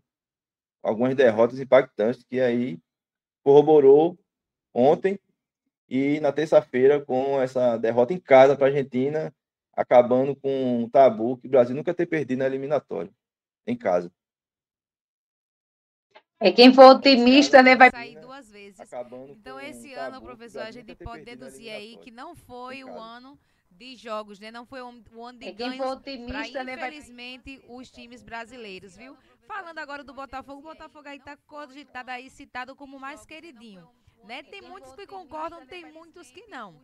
[0.83, 2.79] algumas derrotas impactantes que aí
[3.43, 4.19] corroborou
[4.73, 5.19] ontem
[5.89, 9.33] e na terça-feira com essa derrota em casa para a Argentina,
[9.73, 13.11] acabando com um tabu que o Brasil nunca ter perdido na eliminatória
[13.67, 14.11] em casa.
[16.41, 18.79] É quem for otimista, né, vai sair duas vezes.
[19.29, 23.39] Então esse ano, professor, a gente pode deduzir aí que não foi o ano
[23.77, 24.51] de jogos, né?
[24.51, 27.77] Não foi o ano de é ganhos para, né, infelizmente, vai...
[27.77, 29.16] os times brasileiros, viu?
[29.47, 33.89] Falando agora do Botafogo, o Botafogo aí tá cogitado aí, citado como mais queridinho,
[34.25, 34.43] né?
[34.43, 36.81] Tem muitos que concordam, tem muitos que não,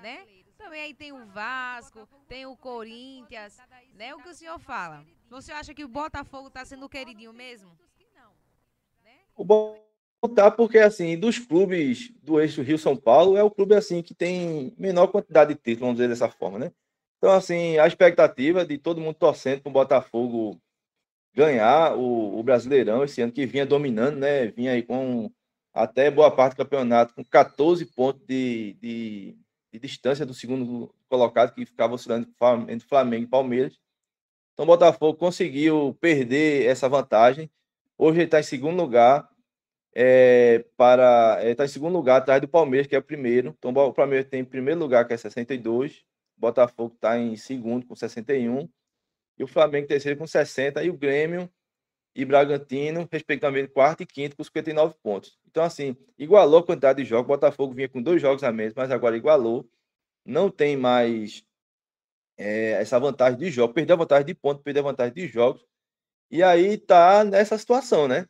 [0.00, 0.26] né?
[0.56, 3.58] Também aí tem o Vasco, tem o Corinthians,
[3.94, 4.14] né?
[4.14, 5.04] O que o senhor fala?
[5.28, 7.76] Você acha que o Botafogo tá sendo queridinho mesmo?
[9.34, 9.44] O
[10.28, 14.74] Botafogo porque assim, dos clubes do eixo Rio-São Paulo, é o clube assim que tem
[14.78, 16.72] menor quantidade de títulos, vamos dizer dessa forma, né?
[17.18, 20.60] Então, assim, a expectativa de todo mundo torcendo para o Botafogo
[21.34, 24.46] ganhar o, o, Brasileirão esse ano, que vinha dominando, né?
[24.48, 25.30] Vinha aí com
[25.72, 29.36] até boa parte do campeonato, com 14 pontos de, de,
[29.72, 32.28] de distância do segundo colocado, que ficava oscilando
[32.68, 33.78] entre Flamengo e Palmeiras.
[34.54, 37.50] Então, o Botafogo conseguiu perder essa vantagem.
[37.98, 39.28] Hoje ele está em segundo lugar,
[39.98, 43.54] é, para está em segundo lugar atrás do Palmeiras, que é o primeiro.
[43.58, 46.04] Então, o Palmeiras tem em primeiro lugar, que é 62.
[46.36, 48.68] O Botafogo está em segundo, com 61
[49.38, 51.50] e o Flamengo terceiro com 60 e o Grêmio
[52.14, 55.38] e Bragantino, respectivamente, quarto e quinto, com 59 pontos.
[55.46, 57.26] Então, assim, igualou a quantidade de jogos.
[57.26, 59.66] Botafogo vinha com dois jogos a menos, mas agora igualou.
[60.26, 61.42] Não tem mais
[62.36, 63.74] é, essa vantagem de jogos.
[63.74, 65.64] Perdeu a vantagem de pontos, perdeu a vantagem de jogos.
[66.30, 68.26] E aí tá nessa situação, né?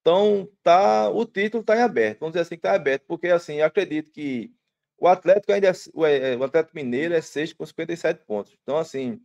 [0.00, 2.20] Então, tá, o título está em aberto.
[2.20, 4.52] Vamos dizer assim que está aberto, porque assim, acredito que
[4.98, 8.56] o Atlético ainda é, o, é, o Atlético Mineiro é sexto com 57 pontos.
[8.62, 9.20] Então, assim,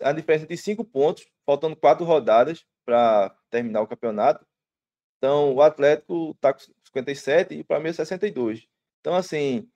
[0.00, 4.46] a diferença de cinco pontos, faltando quatro rodadas para terminar o campeonato.
[5.18, 8.66] Então, o Atlético está com 57 e para mim 62.
[9.00, 9.68] Então, assim,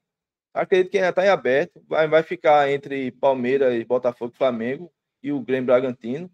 [0.55, 1.83] acredito que ainda está em aberto.
[1.89, 4.93] Vai, vai ficar entre Palmeiras, Botafogo Flamengo
[5.23, 6.31] e o Grêmio Bragantino.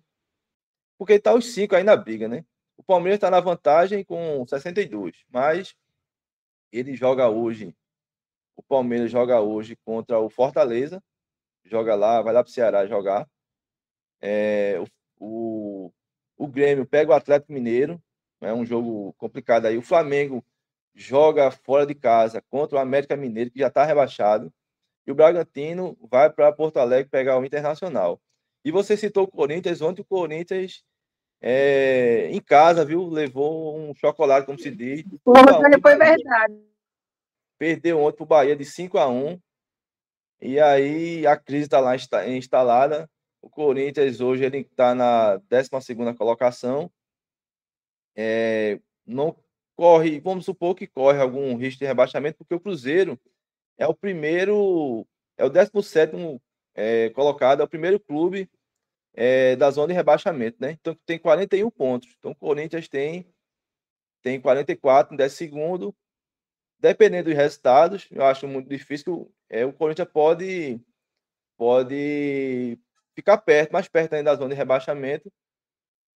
[0.99, 2.45] Porque está os cinco aí na briga, né?
[2.77, 5.75] O Palmeiras está na vantagem com 62, mas
[6.73, 7.75] ele joga hoje.
[8.57, 11.03] O Palmeiras joga hoje contra o Fortaleza.
[11.65, 13.29] Joga lá, vai lá para o Ceará jogar.
[14.21, 14.79] É,
[15.19, 15.93] o, o
[16.37, 18.01] o Grêmio pega o Atlético Mineiro,
[18.41, 19.79] é um jogo complicado aí.
[19.79, 20.45] O Flamengo
[20.95, 24.53] joga fora de casa contra o América Mineiro, que já está rebaixado.
[25.07, 28.21] E o Bragantino vai para Porto Alegre pegar o Internacional.
[28.65, 30.83] E você citou o Corinthians, ontem o Corinthians
[31.41, 33.09] é, em casa, viu?
[33.09, 35.05] Levou um chocolate, como se diz.
[35.25, 36.55] Ontem foi verdade.
[37.59, 39.41] Perdeu ontem para o Bahia de 5 a 1
[40.41, 41.95] E aí a crise está lá
[42.29, 43.09] instalada.
[43.41, 46.91] O Corinthians hoje ele está na 12 colocação.
[48.15, 49.37] É, não
[49.77, 53.21] corre, vamos supor que corre algum risco de rebaixamento, porque o Cruzeiro
[53.79, 55.07] é o primeiro,
[55.37, 56.41] é o 17
[56.75, 58.51] é, colocado, é o primeiro clube
[59.17, 60.73] é, da zona de rebaixamento, né?
[60.73, 62.15] Então tem 41 pontos.
[62.19, 63.27] Então o Corinthians tem,
[64.23, 65.97] tem 44 em 10 segundo.
[66.79, 69.33] Dependendo dos resultados, eu acho muito difícil.
[69.49, 70.79] É, o Corinthians pode,
[71.57, 72.79] pode
[73.15, 75.33] ficar perto, mais perto ainda da zona de rebaixamento.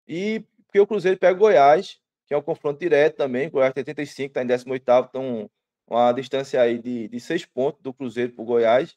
[0.07, 3.49] E porque o Cruzeiro pega o Goiás, que é um confronto direto também.
[3.49, 5.51] O Goiás tem 85, está em 18, então
[5.87, 8.97] uma distância aí de, de seis pontos do Cruzeiro para o Goiás.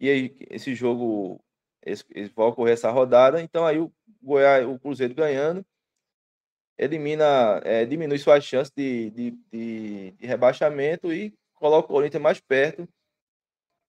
[0.00, 1.44] E aí, esse jogo
[1.84, 2.04] esse,
[2.34, 3.40] vai ocorrer essa rodada.
[3.40, 5.64] Então aí o Goiás, o Cruzeiro ganhando,
[6.78, 12.40] elimina, é, diminui suas chances de, de, de, de rebaixamento e coloca o Corinthians mais
[12.40, 12.88] perto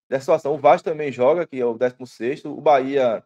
[0.10, 0.54] dessa situação.
[0.54, 2.46] O Vasco também joga, que é o 16.
[2.46, 3.24] O Bahia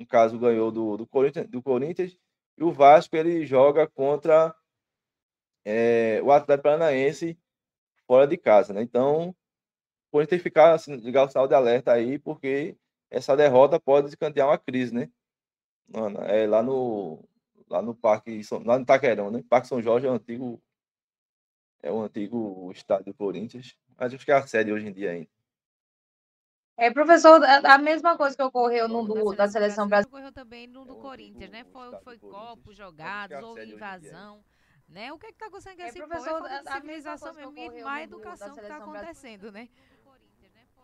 [0.00, 2.16] no caso, ganhou do, do, Corinthians, do Corinthians,
[2.56, 4.54] e o Vasco ele joga contra
[5.62, 7.38] é, o Atlético Paranaense
[8.06, 8.82] fora de casa, né?
[8.82, 9.34] Então, o
[10.10, 12.76] Corinthians tem que ficar, assim, ligar o sinal de alerta aí, porque
[13.10, 15.10] essa derrota pode desencadear uma crise, né?
[16.28, 17.22] É lá no,
[17.68, 19.44] lá no Parque, lá no Taquerão, né?
[19.48, 20.62] Parque São Jorge é o antigo,
[21.82, 25.10] é o antigo estádio do Corinthians, mas acho que é a sede hoje em dia
[25.10, 25.28] ainda.
[26.76, 30.28] É, professor, a, mesma coisa que ocorreu no do, da seleção brasileira.
[30.28, 31.62] Ocorreu também no do Corinthians, né?
[31.64, 34.42] Foi, foi copos jogados, houve invasão.
[34.88, 35.12] Né?
[35.12, 36.46] O que é está acontecendo com é, esse professor?
[36.46, 39.68] É civilização mesmo e má educação que está acontecendo, né?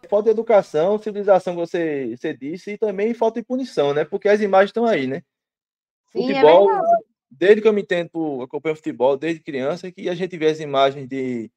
[0.08, 4.04] Falta de educação, civilização, você, você disse, e também falta de punição, né?
[4.04, 5.22] Porque as imagens estão aí, né?
[6.12, 6.80] Sim, é futebol, é
[7.30, 11.08] desde que eu me entendo, acompanho futebol, desde criança, que a gente vê as imagens
[11.08, 11.50] de,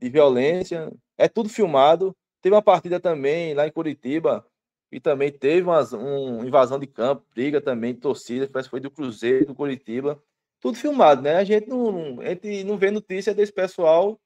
[0.00, 2.14] de violência, é tudo filmado,
[2.44, 4.46] Teve uma partida também lá em Curitiba,
[4.92, 8.90] e também teve uma um invasão de campo, briga também, torcida, parece que foi do
[8.90, 10.22] Cruzeiro, do Curitiba.
[10.60, 11.36] Tudo filmado, né?
[11.36, 14.20] A gente não, a gente não vê notícia desse pessoal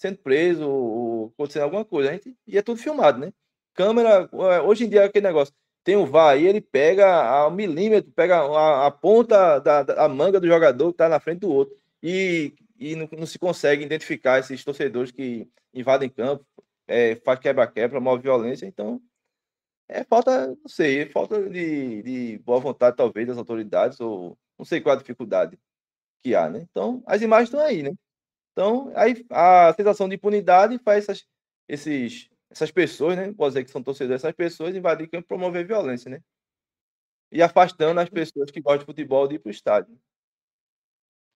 [0.00, 2.08] sendo preso ou acontecendo alguma coisa.
[2.10, 3.32] A gente, e é tudo filmado, né?
[3.74, 8.10] Câmera, é, hoje em dia, aquele negócio, tem o VAR aí, ele pega a milímetro,
[8.12, 11.76] pega a, a ponta da, da manga do jogador que está na frente do outro.
[12.02, 16.46] E, e não, não, se consegue identificar esses torcedores que invadem campo,
[16.88, 19.00] é, faz quebra-quebra, move violência, então
[19.86, 24.64] é falta, não sei, é falta de, de boa vontade, talvez, das autoridades, ou não
[24.64, 25.58] sei qual a dificuldade
[26.22, 26.66] que há, né?
[26.70, 27.92] Então, as imagens estão aí, né?
[28.52, 31.26] Então, aí a sensação de impunidade faz essas,
[31.68, 33.32] esses, essas pessoas, né?
[33.32, 36.20] Pode dizer que são torcedores, essas pessoas invadir campo promover violência, né?
[37.32, 39.98] E afastando as pessoas que gostam de futebol de ir para o estádio.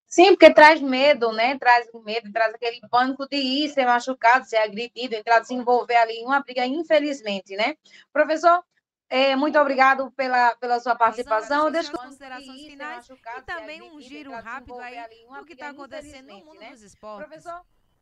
[0.07, 1.57] Sim, porque traz medo, né?
[1.57, 6.41] Traz medo, traz aquele pânico de ir ser machucado, ser agredido, entrar, desenvolver ali uma
[6.41, 7.75] briga, infelizmente, né?
[8.13, 8.63] Professor,
[9.09, 11.71] é, muito obrigado pela, pela sua participação.
[11.71, 14.97] Deixa eu considerações finais e também um giro rápido aí
[15.37, 16.71] do que está acontecendo no mundo né?
[16.71, 17.27] dos esportes.
[17.27, 17.61] Professor,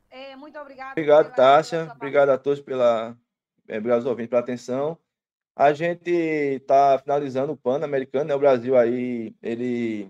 [0.10, 0.92] é, muito obrigado.
[0.92, 1.92] Obrigado, Tássia.
[1.96, 3.18] Obrigado a todos pela.
[3.68, 4.98] É, obrigado aos ouvintes pela atenção.
[5.56, 8.36] A gente está finalizando o PAN americano, né?
[8.36, 10.10] O Brasil aí, ele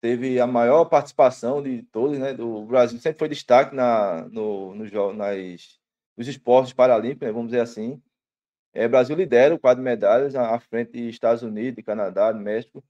[0.00, 2.32] teve a maior participação de todos, né?
[2.32, 5.78] Do Brasil sempre foi destaque na, no, no, nas,
[6.16, 7.32] nos esportes paralímpicos, né?
[7.32, 8.02] vamos dizer assim.
[8.78, 12.84] É, Brasil lidera o quadro de medalhas à frente de Estados Unidos, Canadá, México.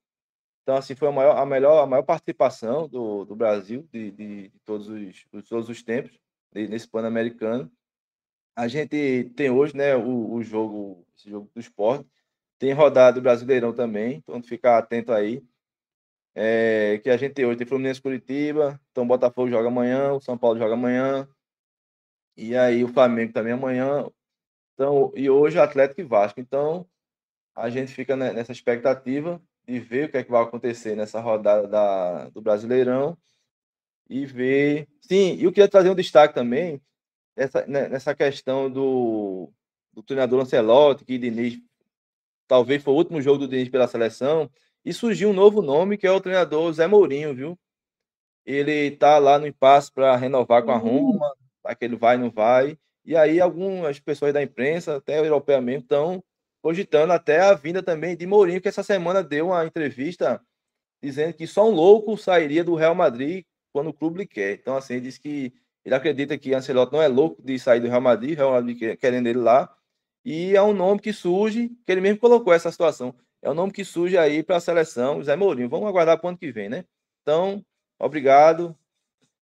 [0.62, 4.49] Então, assim, foi a maior, a melhor, a maior participação do, do Brasil de, de,
[4.51, 6.20] de todos, os, de todos os tempos
[6.53, 7.72] nesse Pan-Americano.
[8.55, 12.07] A gente tem hoje, né, o, o jogo, esse jogo do esporte,
[12.59, 15.43] tem rodado o Brasileirão também, então ficar atento aí.
[16.34, 20.36] É, que a gente tem hoje tem Fluminense Curitiba, então Botafogo joga amanhã, o São
[20.36, 21.26] Paulo joga amanhã,
[22.36, 24.07] e aí o Flamengo também amanhã.
[24.79, 26.39] Então, e hoje o Atlético e Vasco.
[26.39, 26.87] Então,
[27.53, 31.66] a gente fica nessa expectativa de ver o que é que vai acontecer nessa rodada
[31.66, 33.18] da, do Brasileirão
[34.09, 34.87] e ver.
[35.01, 36.81] Sim, e eu queria trazer um destaque também
[37.35, 39.51] essa, né, nessa questão do,
[39.93, 41.61] do treinador Ancelotti, que Diniz
[42.47, 44.49] talvez foi o último jogo do Diniz pela seleção,
[44.85, 47.59] e surgiu um novo nome que é o treinador Zé Mourinho, viu?
[48.47, 51.11] Ele tá lá no impasse para renovar com a uhum.
[51.11, 52.79] Roma, aquele vai não vai.
[53.09, 56.23] E aí algumas pessoas da imprensa, até europeia mesmo, estão
[56.61, 60.39] cogitando até a vinda também de Mourinho, que essa semana deu uma entrevista
[61.03, 64.57] dizendo que só um louco sairia do Real Madrid quando o clube quer.
[64.57, 65.55] Então, assim, ele disse que
[65.87, 69.27] ele acredita que Ancelotti não é louco de sair do Real Madrid, Real Madrid querendo
[69.27, 69.75] ele lá.
[70.23, 73.15] E é um nome que surge, que ele mesmo colocou essa situação.
[73.41, 75.71] É um nome que surge aí para a seleção, Zé Mourinho.
[75.71, 76.85] Vamos aguardar para o ano que vem, né?
[77.23, 77.65] Então,
[77.99, 78.77] obrigado.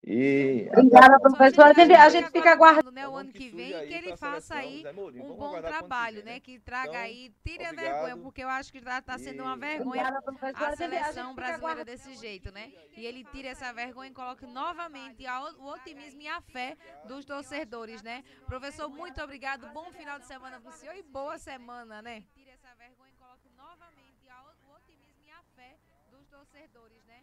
[0.04, 1.66] E Obrigada, professor.
[1.66, 4.56] A gente, a gente fica aguardando né, o ano que vem e que ele faça
[4.56, 4.84] aí
[5.14, 6.40] um bom trabalho, né?
[6.40, 9.56] Que traga então, aí, tire a vergonha, porque eu acho que está tá sendo uma
[9.56, 10.12] vergonha
[10.54, 12.72] a seleção brasileira desse jeito, né?
[12.96, 15.24] E ele tire essa vergonha e coloque novamente
[15.58, 18.24] o otimismo e a fé dos torcedores, né?
[18.44, 19.68] Professor, muito obrigado.
[19.68, 22.24] Bom final de semana para o senhor e boa semana, né?
[22.34, 24.26] Tire essa vergonha e coloque novamente
[24.66, 25.76] o otimismo e a fé
[26.10, 27.22] dos torcedores, né?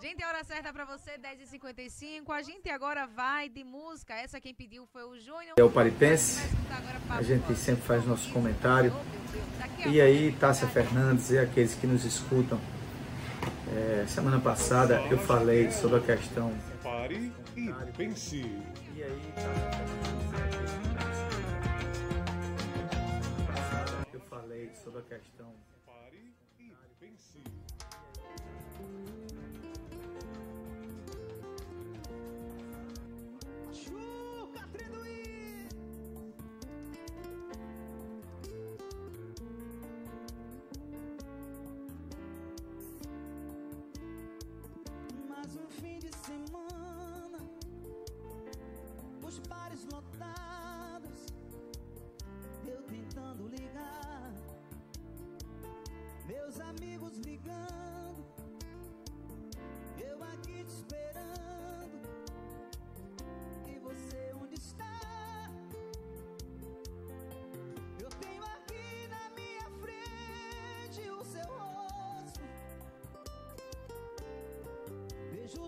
[0.00, 2.30] Gente, a hora certa para você, 10h55.
[2.30, 4.14] A gente agora vai de música.
[4.14, 5.54] Essa quem pediu foi o Júnior.
[5.56, 6.38] É o Paripense.
[7.08, 8.92] A gente sempre faz nosso comentário.
[9.86, 12.60] E aí, Tássia Fernandes e aqueles que nos escutam.
[13.74, 16.52] É, semana passada eu falei sobre a questão.
[16.82, 18.36] Pare e pense.
[18.94, 19.22] E aí,
[24.12, 25.65] Eu falei sobre a questão.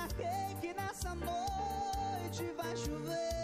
[0.00, 3.39] Saquei que nessa noite vai chover.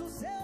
[0.00, 0.39] Faço o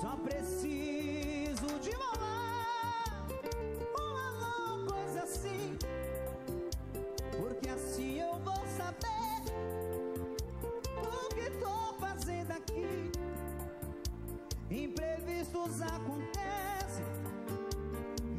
[0.00, 3.26] Só preciso de um olá,
[3.98, 5.78] um alô, coisa assim.
[7.38, 9.40] Porque assim eu vou saber
[10.98, 13.10] o que tô fazendo aqui.
[14.70, 17.06] Imprevistos acontecem,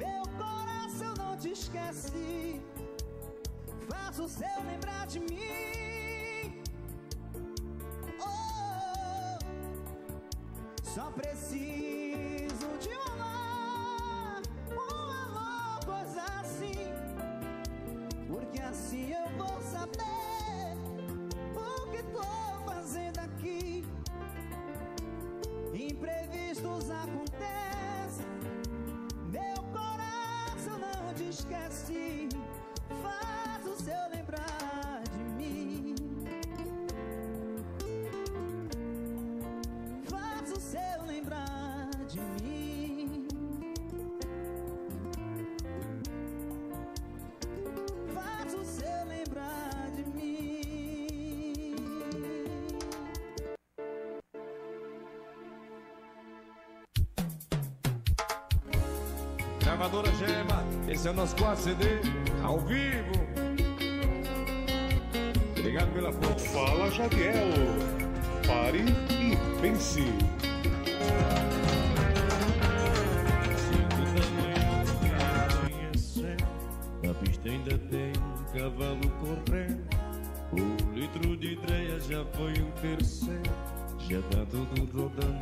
[0.03, 2.61] meu coração não te esquece.
[3.89, 5.66] Faço o seu lembrar de mim.
[10.97, 11.86] Só preciso
[59.77, 61.85] Gravadora Gema, esse é o nosso quarto CD,
[62.43, 63.11] ao vivo.
[65.55, 66.49] Obrigado pela força.
[66.49, 67.53] Fala Jadiel.
[68.47, 70.01] Pare e pense.
[77.03, 78.13] Na pista ainda tem
[78.57, 79.87] cavalo correndo.
[80.53, 83.43] O litro de dreia já foi um terceiro.
[84.09, 85.36] Já tá tudo rodando,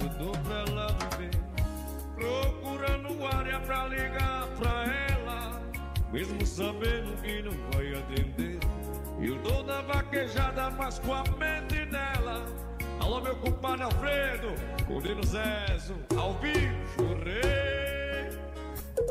[6.15, 8.57] mesmo sabendo que não vai atender.
[9.19, 12.45] Eu tô da vaquejada, mas com a mente nela.
[13.01, 14.47] Alô, meu compadre Alfredo,
[14.87, 18.29] Condino Zezo, ao vivo, chorei.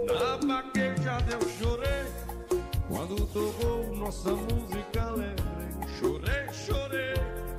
[0.06, 2.06] Na vaquejada eu chorei,
[2.88, 5.44] quando tocou nossa música lembrei.
[5.98, 7.14] Chorei, chorei,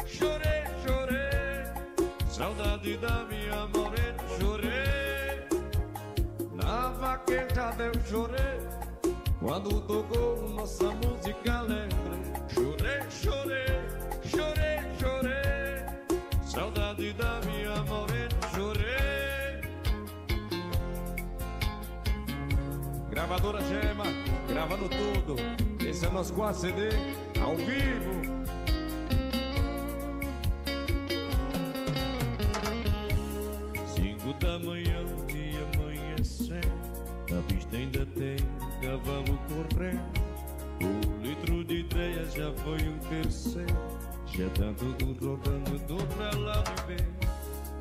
[0.08, 2.18] chorei, chorei.
[2.28, 5.48] Saudade da minha morena, chorei.
[6.52, 8.60] Na vaquejada eu chorei,
[9.46, 12.34] quando tocou nossa música lembrei.
[12.50, 13.66] Chorei, chorei,
[14.26, 15.86] chorei, chorei.
[16.43, 19.62] Saudade da minha morena, chorei.
[23.12, 24.06] Gravadora Gema,
[24.48, 25.36] gravando tudo.
[25.88, 26.89] Esse é nosso quarto CD,
[27.39, 28.26] ao vivo.
[33.93, 36.96] Cinco da manhã e amanhecendo.
[37.30, 38.38] Na pista ainda tem
[38.82, 40.26] cavalo correndo.
[40.82, 43.76] O litro de dreia já foi um terceiro.
[44.28, 47.07] Já tá tudo rodando, tô pra lá ver.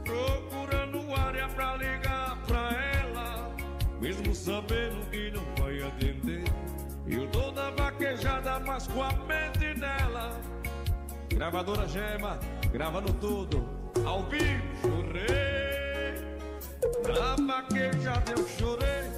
[0.04, 2.70] Procurando área pra ligar pra
[3.02, 3.50] ela,
[4.00, 6.44] mesmo sabendo que não vai atender.
[7.06, 10.40] Eu tô da vaquejada, mas com a mente nela.
[11.28, 12.38] Gravadora Gema,
[12.70, 13.66] gravando tudo,
[14.06, 15.34] ao vivo, chorei.
[17.08, 19.10] Na vaquejada eu chorei,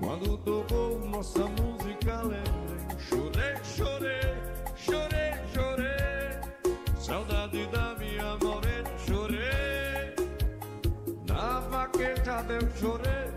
[0.00, 2.76] quando tocou nossa música lembrei.
[3.08, 4.34] Chorei, chorei,
[4.76, 6.76] chorei, chorei.
[6.98, 10.14] Saudade da minha morena, chorei.
[11.26, 13.32] Na vaquejada eu chorei,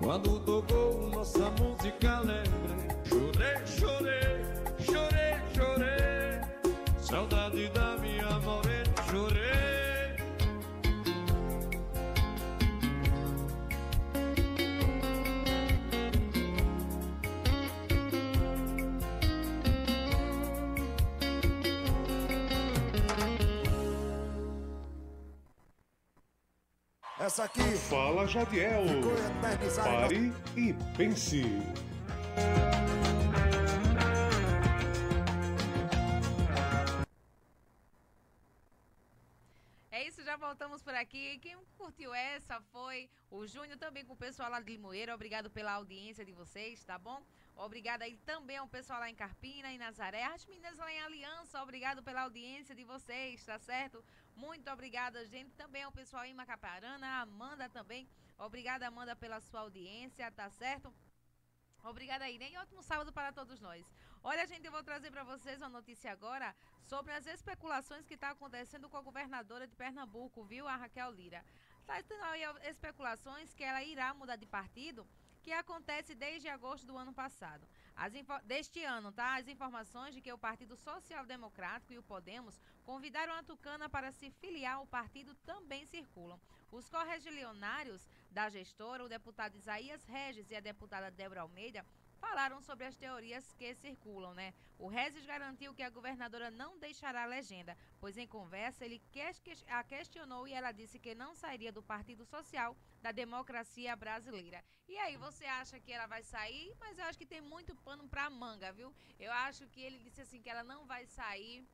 [0.00, 2.84] quando tocou nossa música lembrei.
[3.04, 4.44] Chorei, chorei,
[4.78, 6.40] chorei, chorei.
[6.98, 7.93] Saudade da
[27.24, 27.62] Essa aqui.
[27.88, 28.84] Fala Jadiel.
[29.82, 31.42] Pare e pense.
[40.54, 41.36] Voltamos por aqui.
[41.40, 45.12] Quem curtiu essa foi o Júnior, também com o pessoal lá de Limoeiro.
[45.12, 47.20] Obrigado pela audiência de vocês, tá bom?
[47.56, 50.22] Obrigado aí também ao pessoal lá em Carpina e Nazaré.
[50.22, 54.04] As meninas lá em Aliança, obrigado pela audiência de vocês, tá certo?
[54.36, 55.50] Muito obrigada, gente.
[55.56, 58.08] Também ao pessoal em Macaparana, a Amanda também.
[58.38, 60.94] Obrigada, Amanda, pela sua audiência, tá certo?
[61.82, 62.38] Obrigada aí?
[62.40, 63.84] E ótimo sábado para todos nós.
[64.26, 68.30] Olha, gente, eu vou trazer para vocês uma notícia agora sobre as especulações que está
[68.30, 70.66] acontecendo com a governadora de Pernambuco, viu?
[70.66, 71.44] A Raquel Lira.
[71.80, 75.06] Está tendo aí especulações que ela irá mudar de partido,
[75.42, 77.68] que acontece desde agosto do ano passado.
[78.44, 79.36] deste ano, tá?
[79.36, 84.10] As informações de que o Partido Social Democrático e o Podemos convidaram a Tucana para
[84.10, 86.40] se filiar ao partido também circulam.
[86.72, 91.84] Os correligionários da gestora, o deputado Isaías Regis e a deputada Débora Almeida,
[92.24, 94.54] falaram sobre as teorias que circulam, né?
[94.78, 99.00] O Regis garantiu que a governadora não deixará a legenda, pois em conversa ele
[99.68, 104.64] a questionou e ela disse que não sairia do Partido Social da Democracia Brasileira.
[104.88, 106.74] E aí, você acha que ela vai sair?
[106.80, 108.90] Mas eu acho que tem muito pano pra manga, viu?
[109.18, 111.66] Eu acho que ele disse assim que ela não vai sair.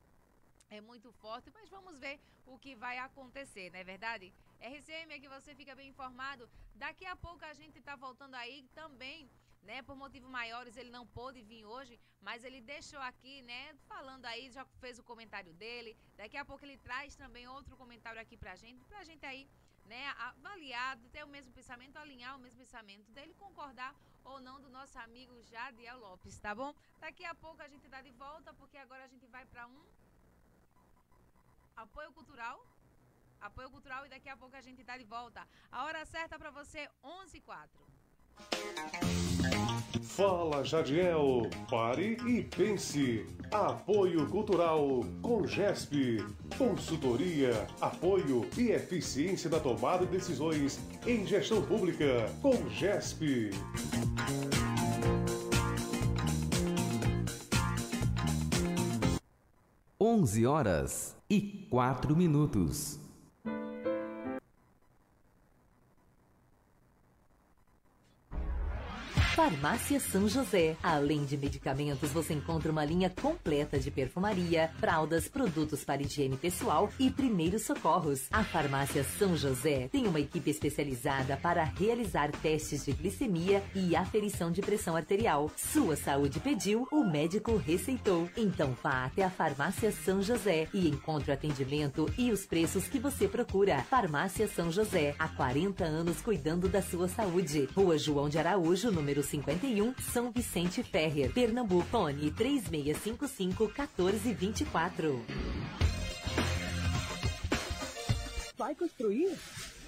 [0.69, 4.33] É muito forte, mas vamos ver o que vai acontecer, não é verdade?
[4.59, 6.49] RCM é que você fica bem informado.
[6.75, 9.29] Daqui a pouco a gente tá voltando aí também
[9.63, 9.81] né?
[9.81, 13.73] Por motivos maiores ele não pôde vir hoje, mas ele deixou aqui, né?
[13.87, 15.95] Falando aí, já fez o comentário dele.
[16.15, 19.47] Daqui a pouco ele traz também outro comentário aqui pra gente, pra gente aí,
[19.85, 20.07] né?
[20.29, 24.97] Avaliar, ter o mesmo pensamento, alinhar o mesmo pensamento dele, concordar ou não do nosso
[24.99, 26.73] amigo Jadiel Lopes, tá bom?
[26.99, 29.83] Daqui a pouco a gente tá de volta, porque agora a gente vai para um
[31.75, 32.65] apoio cultural.
[33.39, 35.47] Apoio cultural e daqui a pouco a gente tá de volta.
[35.71, 37.90] A hora certa para você, 11 h 04.
[40.01, 43.25] Fala Jadiel, pare e pense.
[43.51, 46.23] Apoio Cultural com GESP.
[46.57, 53.49] Consultoria, apoio e eficiência da tomada de decisões em gestão pública com GESP.
[59.99, 63.00] Onze horas e quatro minutos.
[69.41, 70.77] Farmácia São José.
[70.83, 76.91] Além de medicamentos, você encontra uma linha completa de perfumaria, fraldas, produtos para higiene pessoal
[76.99, 78.27] e primeiros socorros.
[78.29, 84.51] A Farmácia São José tem uma equipe especializada para realizar testes de glicemia e aferição
[84.51, 85.49] de pressão arterial.
[85.57, 88.29] Sua saúde pediu, o médico receitou.
[88.37, 92.99] Então vá até a Farmácia São José e encontre o atendimento e os preços que
[92.99, 93.81] você procura.
[93.89, 97.67] Farmácia São José, há 40 anos cuidando da sua saúde.
[97.75, 101.87] Rua João de Araújo, número 51, São Vicente Ferrer, Pernambuco.
[101.89, 105.25] Fone 3655 1424.
[108.57, 109.31] Vai construir?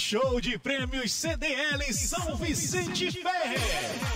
[0.07, 3.57] Show de prêmios CDL São Vicente Ferre.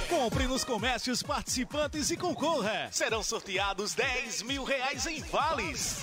[0.07, 2.89] Compre nos comércios participantes e concorra.
[2.93, 5.97] Serão sorteados 10 mil reais em vales.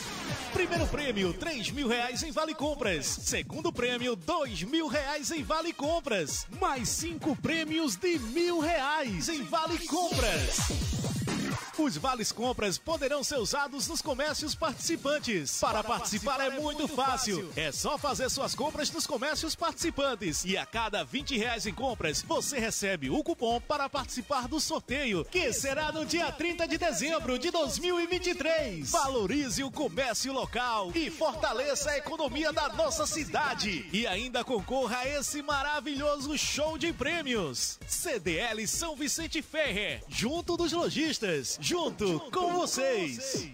[0.52, 3.06] Primeiro prêmio, 3 mil reais em vale compras.
[3.06, 6.48] Segundo prêmio, 2 mil reais em vale compras.
[6.60, 10.58] Mais cinco prêmios de mil reais em vale compras.
[11.78, 15.60] Os vales compras poderão ser usados nos comércios participantes.
[15.60, 17.52] Para participar é muito fácil.
[17.54, 20.46] É só fazer suas compras nos comércios participantes.
[20.46, 25.26] E a cada 20 reais em compras, você recebe o cupom para participar do sorteio,
[25.26, 28.90] que será no dia 30 de dezembro de 2023.
[28.90, 33.86] Valorize o comércio local e fortaleça a economia da nossa cidade.
[33.92, 37.78] E ainda concorra a esse maravilhoso show de prêmios.
[37.86, 43.50] CDL São Vicente Ferrer, junto dos lojistas junto com vocês.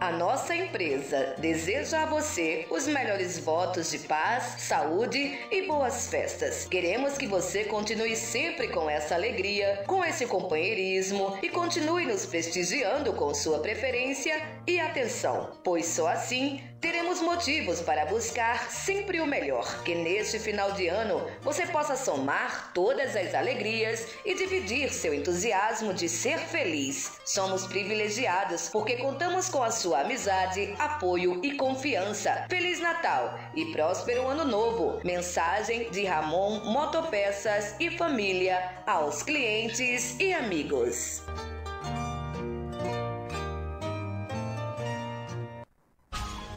[0.00, 6.66] A nossa empresa deseja a você os melhores votos de paz, saúde e boas festas.
[6.66, 13.12] Queremos que você continue sempre com essa alegria, com esse companheirismo e continue nos prestigiando
[13.14, 19.82] com sua preferência e atenção, pois só assim teremos motivos para buscar sempre o melhor.
[19.84, 25.94] Que neste final de ano você possa somar todas as alegrias e dividir seu entusiasmo
[25.94, 27.20] de ser feliz.
[27.24, 32.46] Somos privilegiados porque contamos com a sua amizade, apoio e confiança.
[32.48, 35.00] Feliz Natal e próspero Ano Novo.
[35.04, 41.22] Mensagem de Ramon Motopeças e família aos clientes e amigos.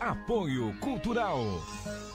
[0.05, 2.14] Apoio Cultural.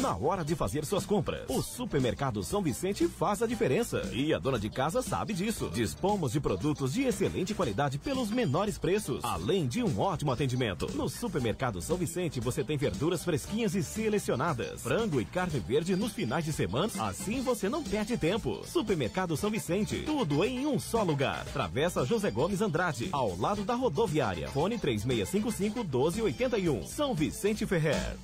[0.00, 4.00] Na hora de fazer suas compras, o Supermercado São Vicente faz a diferença.
[4.14, 5.68] E a dona de casa sabe disso.
[5.74, 10.90] Dispomos de produtos de excelente qualidade pelos menores preços, além de um ótimo atendimento.
[10.94, 16.12] No Supermercado São Vicente você tem verduras fresquinhas e selecionadas, frango e carne verde nos
[16.12, 18.62] finais de semana, assim você não perde tempo.
[18.66, 21.44] Supermercado São Vicente, tudo em um só lugar.
[21.52, 24.48] Travessa José Gomes Andrade, ao lado da rodoviária.
[24.48, 26.86] Fone 3655 1281.
[26.86, 28.16] São Vicente Ferrer.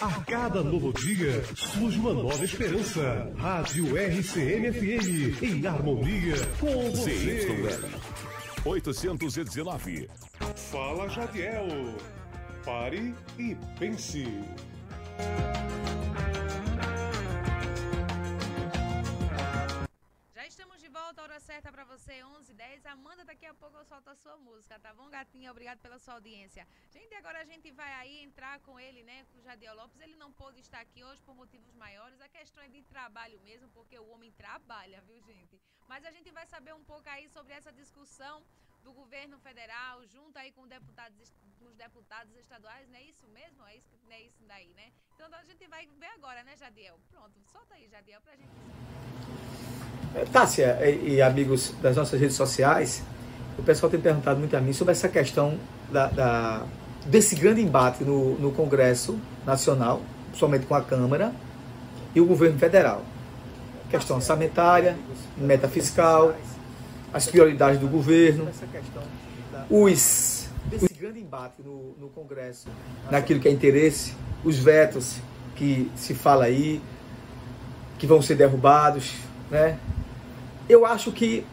[0.00, 3.32] A cada novo dia surge uma nova esperança.
[3.36, 7.40] Rádio RCM-FM, em harmonia com você.
[7.40, 8.02] ZYL
[8.64, 10.08] 819.
[10.70, 11.66] Fala, Jadiel.
[12.64, 14.24] Pare e pense.
[21.12, 22.86] Volta, hora certa pra você, 11h10.
[22.86, 25.50] Amanda, daqui a pouco eu solto a sua música, tá bom, gatinha?
[25.50, 26.66] Obrigado pela sua audiência.
[26.90, 30.00] Gente, agora a gente vai aí entrar com ele, né, com o Jadiel Lopes.
[30.00, 32.18] Ele não pôde estar aqui hoje por motivos maiores.
[32.22, 35.60] A questão é de trabalho mesmo, porque o homem trabalha, viu, gente?
[35.86, 38.42] Mas a gente vai saber um pouco aí sobre essa discussão
[38.82, 41.30] do governo federal, junto aí com deputados,
[41.60, 43.62] os deputados estaduais, não é isso mesmo?
[43.66, 44.90] É isso, é isso daí, né?
[45.14, 46.98] Então a gente vai ver agora, né, Jadiel?
[47.10, 48.50] Pronto, solta aí, Jadiel, pra gente
[50.32, 53.02] Tássia e, e amigos das nossas redes sociais,
[53.58, 55.54] o pessoal tem perguntado muito a mim sobre essa questão
[55.90, 56.62] da, da-
[57.06, 60.00] desse grande embate no, no Congresso Nacional,
[60.34, 61.32] somente com a Câmara
[62.14, 63.02] e o governo federal.
[63.90, 64.96] Questão orçamentária,
[65.36, 66.34] meta fiscal,
[67.12, 68.44] as prioridades do governo,
[69.68, 72.68] os, esse grande embate no, no Congresso,
[73.10, 74.14] naquilo que é interesse,
[74.44, 75.16] os vetos
[75.56, 76.80] que se fala aí,
[77.98, 79.12] que vão ser derrubados,
[79.50, 79.76] né?
[80.68, 81.44] Eu acho que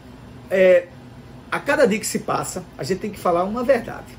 [0.50, 0.86] é,
[1.50, 4.18] a cada dia que se passa, a gente tem que falar uma verdade.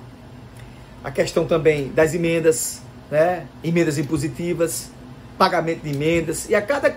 [1.04, 3.48] A questão também das emendas, né?
[3.64, 4.90] Emendas impositivas,
[5.38, 6.96] pagamento de emendas e a cada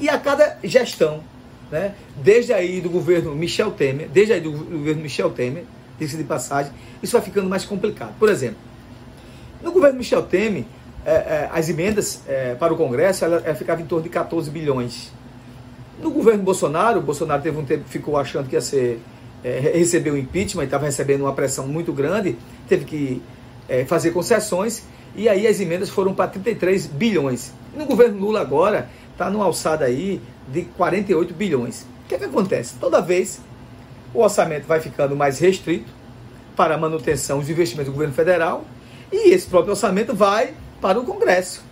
[0.00, 1.22] e, a cada gestão,
[1.70, 1.94] né?
[2.16, 5.64] Desde aí do governo Michel Temer, desde aí do governo Michel Temer,
[5.98, 8.14] diga de passagem, isso vai ficando mais complicado.
[8.18, 8.56] Por exemplo,
[9.62, 10.64] no governo Michel Temer,
[11.04, 14.50] é, é, as emendas é, para o Congresso ela, ela ficava em torno de 14
[14.50, 15.12] bilhões.
[15.98, 19.00] No governo Bolsonaro, o Bolsonaro teve um tempo ficou achando que ia ser
[19.44, 23.22] é, receber o impeachment estava recebendo uma pressão muito grande, teve que
[23.68, 24.84] é, fazer concessões
[25.14, 27.52] e aí as emendas foram para 33 bilhões.
[27.76, 31.82] No governo Lula agora está numa alçada aí de 48 bilhões.
[32.04, 32.74] O que, é que acontece?
[32.80, 33.40] Toda vez
[34.12, 35.90] o orçamento vai ficando mais restrito
[36.56, 38.64] para a manutenção dos investimentos do governo federal
[39.12, 41.62] e esse próprio orçamento vai para o Congresso.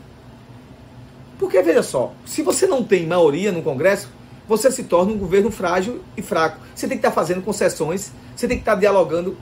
[1.43, 4.09] Porque, veja só, se você não tem maioria no Congresso,
[4.47, 6.61] você se torna um governo frágil e fraco.
[6.73, 9.37] Você tem que estar fazendo concessões, você tem que estar dialogando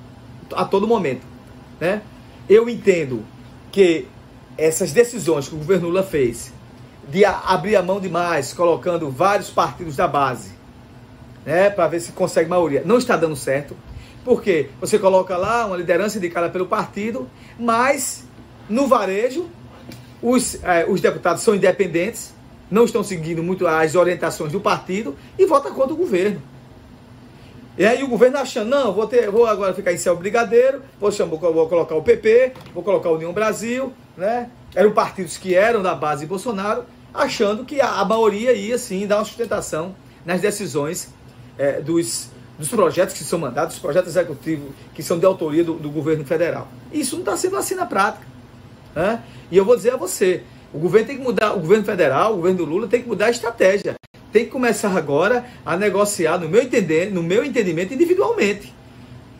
[0.55, 1.20] a todo momento.
[1.78, 2.01] Né?
[2.48, 3.22] Eu entendo
[3.70, 4.09] que
[4.56, 6.55] essas decisões que o governo Lula fez
[7.06, 10.52] de abrir a mão demais, colocando vários partidos da base,
[11.44, 13.77] né, para ver se consegue maioria, não está dando certo.
[14.24, 17.28] Porque você coloca lá uma liderança indicada pelo partido,
[17.59, 18.24] mas
[18.70, 19.51] no varejo
[20.23, 22.35] os, eh, os deputados são independentes,
[22.71, 26.41] não estão seguindo muito as orientações do partido e vota contra o governo.
[27.79, 31.11] E aí o governo achando, não, vou, ter, vou agora ficar em céu brigadeiro, vou,
[31.11, 34.51] chamar, vou colocar o PP, vou colocar a União Brasil, né?
[34.75, 39.07] Eram partidos que eram da base de Bolsonaro, achando que a, a maioria ia sim
[39.07, 39.95] dar uma sustentação
[40.27, 41.09] nas decisões
[41.59, 42.29] eh, dos,
[42.59, 46.25] dos projetos que são mandados, dos projetos executivos que são de autoria do, do governo
[46.25, 46.69] federal.
[46.93, 48.27] Isso não está sendo assim na prática.
[48.95, 49.23] Né?
[49.51, 50.43] E eu vou dizer a você,
[50.73, 53.27] o governo tem que mudar, o governo federal, o governo do Lula tem que mudar
[53.27, 53.95] a estratégia.
[54.33, 58.73] Tem que começar agora a negociar, no meu entender, no meu entendimento, individualmente.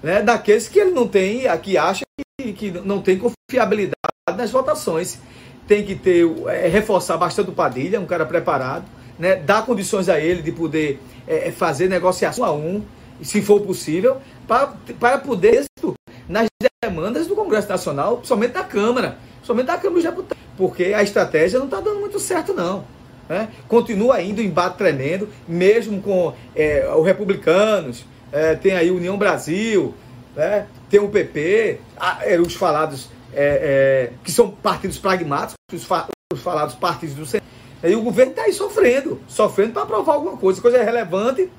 [0.03, 0.23] Né?
[0.23, 2.03] Daqueles que ele não tem, que acha
[2.41, 3.95] que, que não tem confiabilidade
[4.37, 5.19] nas votações.
[5.69, 8.85] Tem que ter, é, reforçar bastante o Padilha, um cara preparado,
[9.17, 9.37] né?
[9.37, 12.83] dar condições a ele de poder é, fazer negociação a um,
[13.23, 14.17] se for possível,
[14.49, 15.65] para, poder
[16.29, 16.49] nas
[16.83, 19.19] demandas do Congresso Nacional, principalmente da Câmara,
[19.51, 22.85] somente da Câmara dos Deputados, porque a estratégia não está dando muito certo, não.
[23.29, 23.49] Né?
[23.67, 29.93] Continua ainda o embate tremendo, mesmo com é, os republicanos, é, tem aí União Brasil,
[30.37, 30.67] né?
[30.89, 31.81] tem o PP,
[32.23, 37.27] é, os falados é, é, que são partidos pragmáticos, os, fa os falados partidos do
[37.27, 37.49] centro.
[37.83, 41.51] E o governo está aí sofrendo, sofrendo para aprovar alguma coisa, coisa relevante.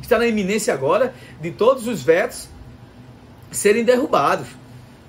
[0.00, 2.48] Está na iminência agora de todos os vetos
[3.50, 4.46] serem derrubados.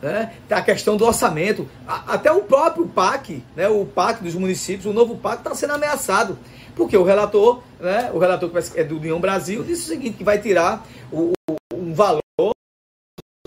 [0.06, 0.34] Né?
[0.52, 1.68] A questão do orçamento.
[1.88, 3.68] até o próprio PAC, né?
[3.68, 6.38] o PAC dos municípios, o novo PAC está sendo ameaçado.
[6.76, 8.11] Porque o relator, né?
[8.14, 11.56] o relator que é do União Brasil, disse o seguinte, que vai tirar o, o,
[11.73, 12.22] um valor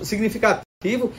[0.03, 1.13] significativo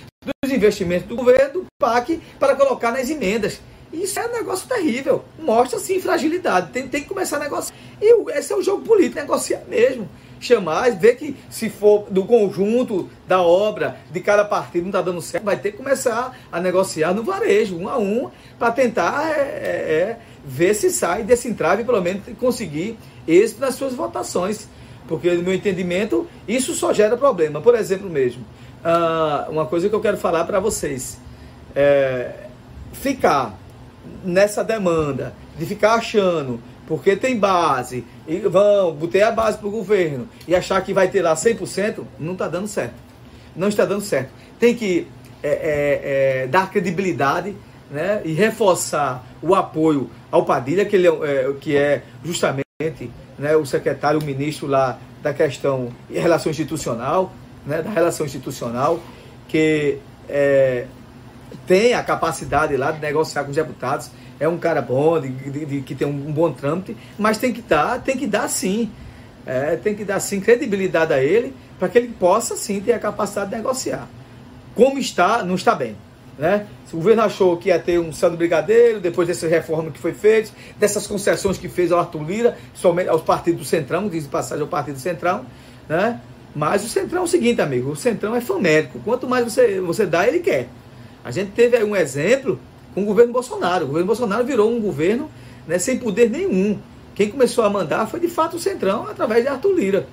[0.44, 3.62] dos investimentos do governo, do PAC, para colocar nas emendas.
[3.94, 5.24] Isso é um negócio terrível.
[5.40, 6.72] Mostra, sim, fragilidade.
[6.74, 7.74] Tem, tem que começar a negociar.
[8.02, 10.10] E esse é o jogo político, negociar mesmo.
[10.40, 15.22] Chamar, ver que se for do conjunto da obra, de cada partido não está dando
[15.22, 19.42] certo, vai ter que começar a negociar no varejo, um a um, para tentar é,
[19.42, 22.98] é, é, ver se sai desse entrave, pelo menos conseguir
[23.28, 24.68] êxito nas suas votações.
[25.08, 27.60] Porque, no meu entendimento, isso só gera problema.
[27.60, 28.46] Por exemplo, mesmo,
[28.86, 31.20] uh, uma coisa que eu quero falar para vocês.
[31.76, 32.32] É,
[32.94, 33.58] ficar
[34.24, 39.72] nessa demanda de ficar achando, porque tem base, e vão, botei a base para o
[39.72, 42.96] governo e achar que vai ter lá 100%, não está dando certo.
[43.56, 44.32] Não está dando certo.
[44.60, 45.06] Tem que
[45.44, 47.56] é, é, é, dar credibilidade
[47.92, 52.66] né, e reforçar o apoio ao Padilha, que, ele é, é que é justamente
[53.38, 57.32] né, o secretário, o ministro lá da questão de relação institucional,
[57.68, 59.00] né, da relação institucional,
[59.48, 60.88] que é,
[61.68, 64.10] tem a capacidade lá de negociar com os deputados,
[64.40, 67.62] é um cara bom, de, de, de que tem um, bom trâmite, mas tem que
[67.62, 68.90] dar, tem que dar sim.
[69.46, 73.00] É, tem que dar sim credibilidade a ele para que ele possa sim ter a
[73.00, 74.08] capacidade de negociar.
[74.76, 75.96] Como está, não está bem.
[76.38, 76.66] Né?
[76.94, 80.52] O governo achou que ia ter um saldo brigadeiro, depois dessa reforma que foi feita,
[80.78, 84.70] dessas concessões que fez ao Arthur Lira, somente aos partidos do Centrão, diz passagem ao
[84.70, 85.46] Partido do Centrão,
[85.88, 86.22] né?
[86.56, 89.00] Mas o Centrão é o seguinte, amigo, o Centrão é famélico.
[89.04, 90.68] Quanto mais você, você dá, ele quer.
[91.24, 92.60] A gente teve aí um exemplo
[92.94, 93.86] com o governo Bolsonaro.
[93.86, 95.30] O governo Bolsonaro virou um governo
[95.68, 96.80] né, sem poder nenhum.
[97.16, 100.08] Quem começou a mandar foi de fato o Centrão, através de Arthur Lira.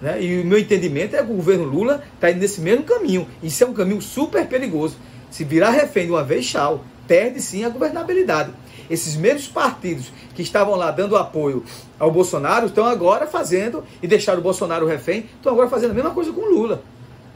[0.00, 0.22] Né?
[0.22, 3.26] E o meu entendimento é que o governo Lula está indo nesse mesmo caminho.
[3.42, 4.96] Isso é um caminho super perigoso.
[5.30, 6.84] Se virar refém de uma vez, tchau.
[7.06, 8.52] Perde sim a governabilidade.
[8.90, 11.64] Esses mesmos partidos que estavam lá dando apoio
[11.98, 16.10] ao Bolsonaro estão agora fazendo, e deixaram o Bolsonaro refém, estão agora fazendo a mesma
[16.10, 16.82] coisa com o Lula.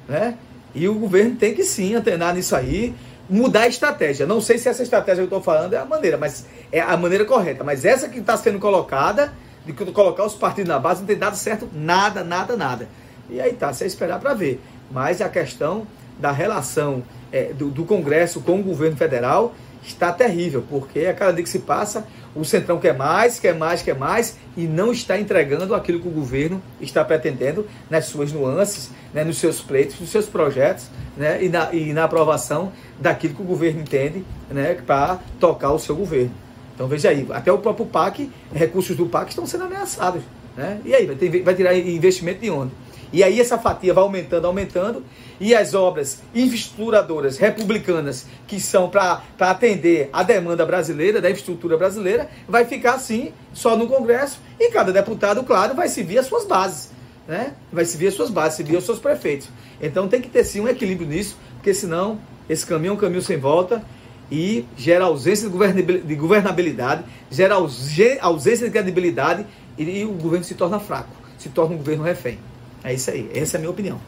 [0.08, 0.36] Né?
[0.74, 2.94] E o governo tem que sim antenar nisso aí,
[3.28, 4.26] mudar a estratégia.
[4.26, 6.96] Não sei se essa estratégia que eu estou falando é a maneira, mas é a
[6.96, 7.64] maneira correta.
[7.64, 9.32] Mas essa que está sendo colocada,
[9.64, 12.88] de colocar os partidos na base, não tem dado certo nada, nada, nada.
[13.28, 14.60] E aí tá, você esperar para ver.
[14.90, 15.86] Mas a questão
[16.18, 21.32] da relação é, do, do, Congresso com o governo federal está terrível, porque a cada
[21.32, 25.18] dia que se passa, o Centrão quer mais, quer mais, quer mais, e não está
[25.18, 30.10] entregando aquilo que o governo está pretendendo nas suas nuances, né, nos seus pleitos, nos
[30.10, 35.20] seus projetos, né, e, na, e na aprovação daquilo que o governo entende né, para
[35.38, 36.32] tocar o seu governo.
[36.74, 40.22] Então veja aí, até o próprio PAC, recursos do PAC estão sendo ameaçados.
[40.56, 40.80] Né?
[40.84, 42.72] E aí, vai, ter, vai tirar investimento de onde?
[43.12, 45.04] E aí essa fatia vai aumentando, aumentando,
[45.38, 52.28] e as obras infraestruturadoras republicanas, que são para atender a demanda brasileira, da infraestrutura brasileira,
[52.48, 56.90] vai ficar assim, só no Congresso, e cada deputado, claro, vai seguir as suas bases.
[57.28, 57.54] Né?
[57.72, 59.48] Vai seguir as suas bases, seguir os seus prefeitos.
[59.80, 62.18] Então tem que ter sim um equilíbrio nisso, porque senão
[62.48, 63.82] esse caminho é um caminho sem volta
[64.30, 69.46] e gera ausência de governabilidade, gera ausência de credibilidade
[69.78, 72.38] e o governo se torna fraco, se torna um governo refém.
[72.82, 74.00] É isso aí, essa é a minha opinião.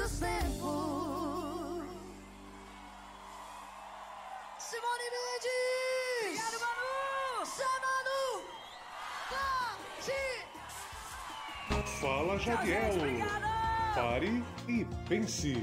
[0.00, 1.84] Meus tempos.
[4.58, 6.24] Simone Mendes!
[6.24, 7.44] Obrigado, Manu!
[7.44, 8.16] Sábado!
[10.00, 10.22] Tarde!
[12.00, 12.96] Fala Jadiel.
[13.94, 15.54] Pare e pense.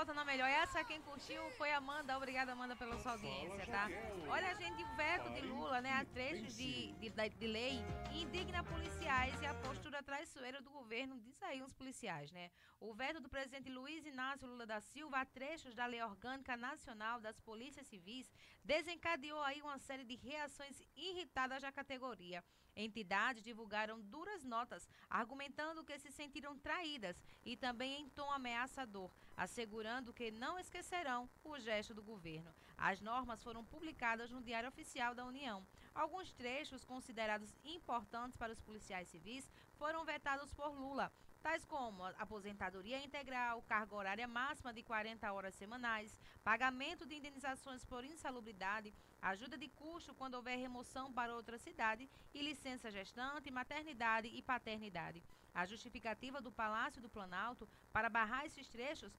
[0.00, 0.48] Volta na melhor.
[0.48, 2.16] Essa quem curtiu foi a Amanda.
[2.16, 3.86] Obrigada, Amanda, pela sua audiência, tá?
[4.28, 5.92] Olha, gente, o veto de Lula, né?
[5.92, 11.20] A trechos de, de, de, de lei indigna policiais e a postura traiçoeira do governo,
[11.20, 12.50] diz aí uns policiais, né?
[12.80, 17.20] O veto do presidente Luiz Inácio Lula da Silva a trechos da Lei Orgânica Nacional
[17.20, 18.32] das Polícias Civis
[18.64, 22.42] desencadeou aí uma série de reações irritadas da categoria.
[22.74, 29.10] Entidades divulgaram duras notas, argumentando que se sentiram traídas e também em tom ameaçador,
[29.40, 32.54] assegurando que não esquecerão o gesto do governo.
[32.76, 35.66] As normas foram publicadas no Diário Oficial da União.
[35.94, 41.10] Alguns trechos considerados importantes para os policiais civis foram vetados por Lula,
[41.42, 48.04] tais como aposentadoria integral, carga horária máxima de 40 horas semanais, pagamento de indenizações por
[48.04, 48.92] insalubridade,
[49.22, 55.24] ajuda de custo quando houver remoção para outra cidade e licença gestante, maternidade e paternidade.
[55.54, 59.18] A justificativa do Palácio do Planalto para barrar esses trechos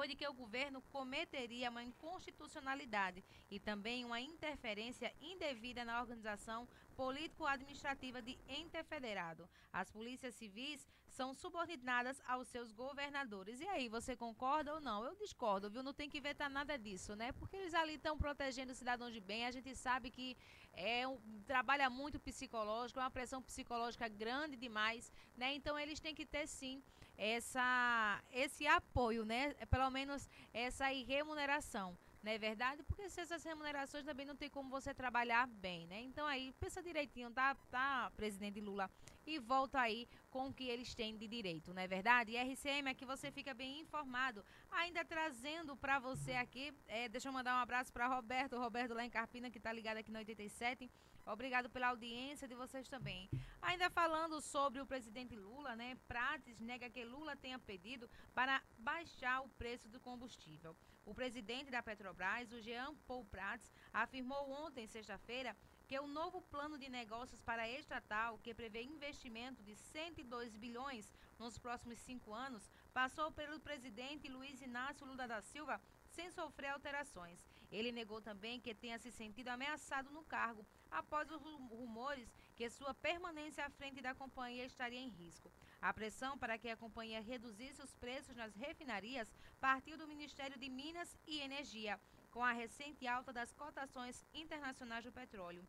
[0.00, 6.66] foi de que o governo cometeria uma inconstitucionalidade e também uma interferência indevida na organização
[6.96, 9.46] político-administrativa de ente federado.
[9.70, 13.60] As polícias civis são subordinadas aos seus governadores.
[13.60, 15.04] E aí, você concorda ou não?
[15.04, 15.82] Eu discordo, viu?
[15.82, 17.30] Não tem que vetar nada disso, né?
[17.32, 19.44] Porque eles ali estão protegendo o cidadão de bem.
[19.44, 20.34] A gente sabe que
[20.72, 25.52] é um, trabalha muito psicológico, é uma pressão psicológica grande demais, né?
[25.54, 26.82] Então eles têm que ter sim
[27.20, 29.52] essa esse apoio, né?
[29.70, 31.96] Pelo menos essa remuneração.
[32.22, 32.82] Não é verdade?
[32.82, 36.00] Porque se essas remunerações também não tem como você trabalhar bem, né?
[36.02, 38.90] Então aí, pensa direitinho, tá, tá, presidente Lula?
[39.26, 42.32] E volta aí com o que eles têm de direito, não é verdade?
[42.32, 44.44] E RCM aqui você fica bem informado.
[44.70, 49.04] Ainda trazendo para você aqui, é, deixa eu mandar um abraço para Roberto, Roberto lá
[49.04, 50.90] em Carpina, que tá ligado aqui no 87.
[51.32, 53.30] Obrigado pela audiência de vocês também.
[53.62, 55.96] Ainda falando sobre o presidente Lula, né?
[56.08, 60.76] Prates nega que Lula tenha pedido para baixar o preço do combustível.
[61.06, 66.76] O presidente da Petrobras, o Jean Paul Prats, afirmou ontem, sexta-feira, que o novo plano
[66.76, 72.68] de negócios para a estatal, que prevê investimento de 102 bilhões nos próximos cinco anos,
[72.92, 77.38] passou pelo presidente Luiz Inácio Lula da Silva sem sofrer alterações.
[77.70, 82.92] Ele negou também que tenha se sentido ameaçado no cargo após os rumores que sua
[82.92, 85.50] permanência à frente da companhia estaria em risco.
[85.80, 90.68] A pressão para que a companhia reduzisse os preços nas refinarias partiu do Ministério de
[90.68, 91.98] Minas e Energia,
[92.30, 95.66] com a recente alta das cotações internacionais do petróleo.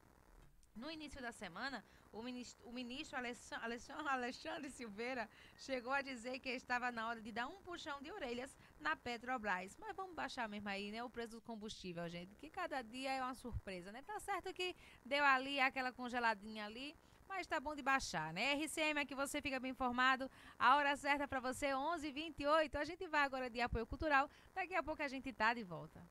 [0.75, 3.17] No início da semana, o ministro, o ministro
[4.07, 8.55] Alexandre, Silveira chegou a dizer que estava na hora de dar um puxão de orelhas
[8.81, 9.77] na Petrobras.
[9.79, 11.03] Mas vamos baixar mesmo aí, né?
[11.03, 12.35] O preço do combustível, gente.
[12.35, 14.01] Que cada dia é uma surpresa, né?
[14.01, 14.75] Tá certo que
[15.05, 16.95] deu ali aquela congeladinha ali,
[17.29, 18.53] mas tá bom de baixar, né?
[18.55, 20.29] RCM aqui você fica bem informado.
[20.59, 22.75] A hora certa para você, 11h28.
[22.75, 24.29] A gente vai agora de apoio cultural.
[24.53, 26.01] Daqui a pouco a gente tá de volta.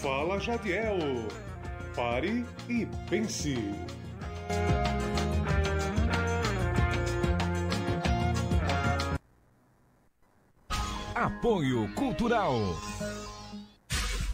[0.00, 0.98] Fala Jadiel.
[1.96, 3.56] Pare e pense.
[11.28, 13.27] Apoio Cultural.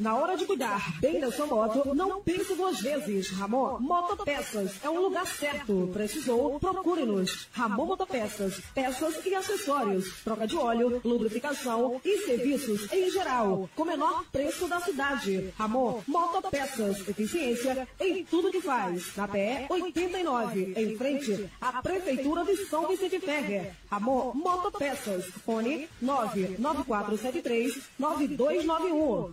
[0.01, 3.31] Na hora de cuidar bem da sua moto, não pense duas vezes.
[3.31, 5.89] Ramon Motopeças é um lugar certo.
[5.93, 6.59] Precisou?
[6.59, 7.47] Procure-nos.
[7.53, 8.61] Ramon Motopeças.
[8.75, 10.21] Peças e acessórios.
[10.25, 13.71] Troca de óleo, lubrificação e serviços em geral.
[13.77, 15.55] Com menor preço da cidade.
[15.57, 17.09] Ramon Motopeças.
[17.09, 19.15] Eficiência em tudo que faz.
[19.17, 23.73] Na PE 89, em frente à Prefeitura de São Vicente Ferrer.
[23.89, 25.27] Ramon Motopeças.
[25.45, 29.33] Fone 99473 9291.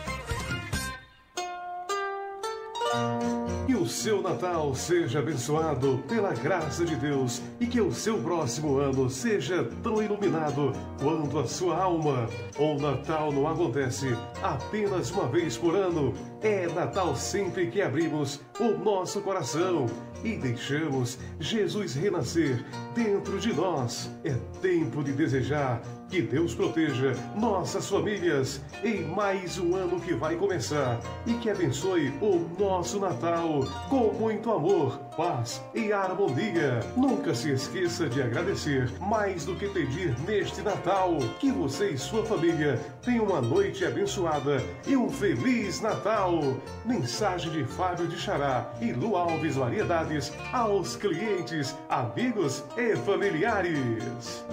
[3.67, 8.77] E o seu Natal seja abençoado pela graça de Deus e que o seu próximo
[8.77, 12.27] ano seja tão iluminado quanto a sua alma.
[12.57, 14.07] O Natal não acontece
[14.41, 16.13] apenas uma vez por ano.
[16.41, 19.85] É Natal sempre que abrimos o nosso coração
[20.23, 24.09] e deixamos Jesus renascer dentro de nós.
[24.23, 25.81] É tempo de desejar
[26.11, 32.09] que Deus proteja nossas famílias em mais um ano que vai começar e que abençoe
[32.21, 36.81] o nosso Natal com muito amor, paz e harmonia.
[36.97, 41.17] Nunca se esqueça de agradecer mais do que pedir neste Natal.
[41.39, 46.41] Que você e sua família tenham uma noite abençoada e um feliz Natal.
[46.85, 54.43] Mensagem de Fábio de Xará e Lu Alves Variedades aos clientes, amigos e familiares.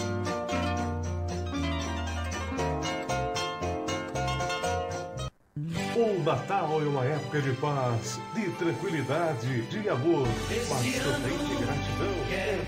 [5.98, 12.14] O Natal é uma época de paz, de tranquilidade, de amor, mas também de gratidão.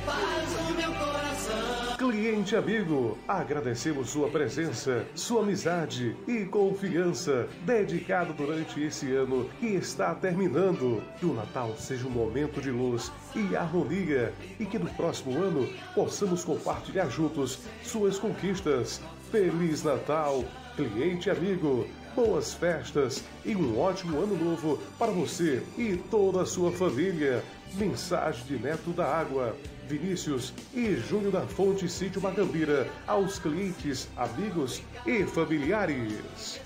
[0.05, 1.97] Paz no meu coração.
[1.97, 10.12] Cliente amigo, agradecemos sua presença, sua amizade e confiança dedicado durante esse ano que está
[10.12, 11.01] terminando.
[11.20, 15.69] Que o Natal seja um momento de luz e harmonia e que no próximo ano
[15.94, 19.01] possamos compartilhar juntos suas conquistas.
[19.31, 20.44] Feliz Natal,
[20.74, 21.86] cliente amigo.
[22.14, 27.42] Boas festas e um ótimo ano novo para você e toda a sua família.
[27.74, 29.56] Mensagem de Neto da Água,
[29.88, 36.60] Vinícius e Júnior da Fonte Sítio Macambira aos clientes, amigos e familiares.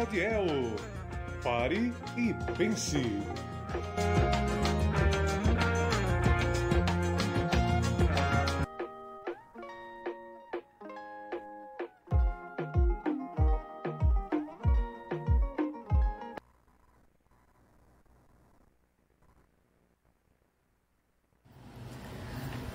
[0.00, 0.46] Jadiel.
[1.42, 3.02] Pare e pense.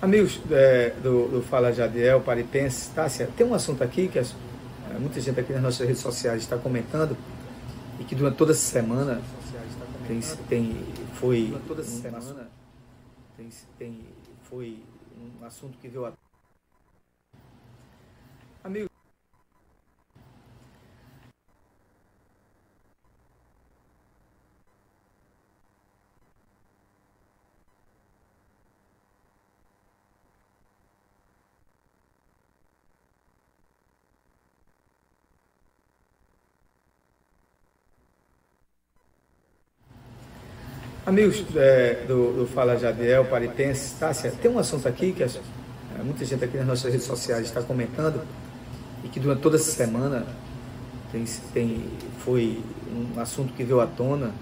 [0.00, 4.24] Amigos é, do, do Fala Jadiel, Paripense, Tássia, tem um assunto aqui que é,
[5.06, 7.16] muita gente aqui nas nossas redes sociais está comentando
[8.00, 9.22] e que durante toda essa semana
[10.08, 10.84] tem, tem,
[11.14, 12.46] foi toda essa um semana assunto-
[13.36, 14.00] tem, tem,
[14.42, 14.82] foi
[15.40, 16.12] um assunto que veio a
[18.64, 18.88] Amigo,
[41.06, 45.28] Amigos é, do, do Fala Jadiel, Paritense, Tássia, tem um assunto aqui que é,
[46.02, 48.22] muita gente aqui nas nossas redes sociais está comentando
[49.04, 50.26] e que durante toda essa semana
[51.12, 51.24] tem,
[51.54, 51.84] tem,
[52.24, 52.60] foi
[52.92, 54.32] um assunto que veio à tona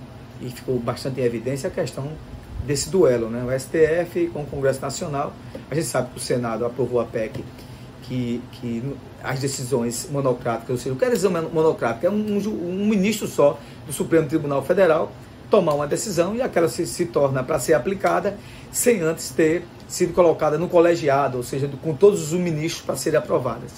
[0.40, 2.10] e ficou bastante em evidência a questão
[2.66, 3.44] desse duelo, né?
[3.44, 5.34] O STF com o Congresso Nacional.
[5.70, 7.44] A gente sabe que o Senado aprovou a PEC
[8.04, 8.82] que, que
[9.22, 12.06] as decisões monocráticas, ou seja, o que é decisão monocrática?
[12.06, 15.12] É um, um ministro só do Supremo Tribunal Federal
[15.54, 18.36] tomar uma decisão e aquela se, se torna para ser aplicada
[18.72, 23.20] sem antes ter sido colocada no colegiado, ou seja, com todos os ministros para serem
[23.20, 23.70] aprovadas.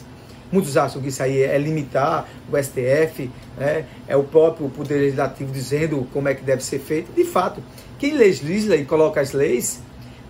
[0.51, 3.85] Muitos acham que isso aí é limitar o STF, né?
[4.09, 7.13] é o próprio Poder Legislativo dizendo como é que deve ser feito.
[7.13, 7.63] De fato,
[7.99, 9.81] quem legisla e coloca as leis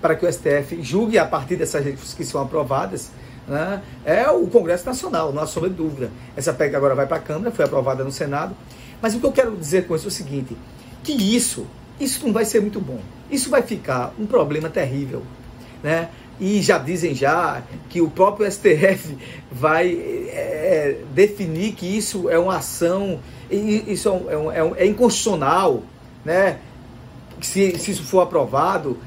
[0.03, 3.13] para que o STF julgue a partir dessas leis que são aprovadas
[3.47, 3.81] né?
[4.05, 6.11] é o Congresso Nacional, não há sombra de dúvida.
[6.37, 8.57] Essa PEC agora vai para a Câmara, foi aprovada no Senado.
[9.01, 10.57] Mas o que eu quero dizer com isso é o seguinte:
[11.07, 11.67] que isso,
[12.01, 12.99] isso não vai ser muito bom.
[13.31, 15.23] Isso vai ficar um problema terrível,
[15.83, 16.09] né?
[16.39, 19.17] E já dizem já que o próprio STF
[19.51, 23.21] vai é, definir que isso é uma ação,
[23.51, 25.83] isso é, um, é, um, é inconstitucional,
[26.25, 26.59] né?
[27.41, 28.99] Se, se isso for aprovado,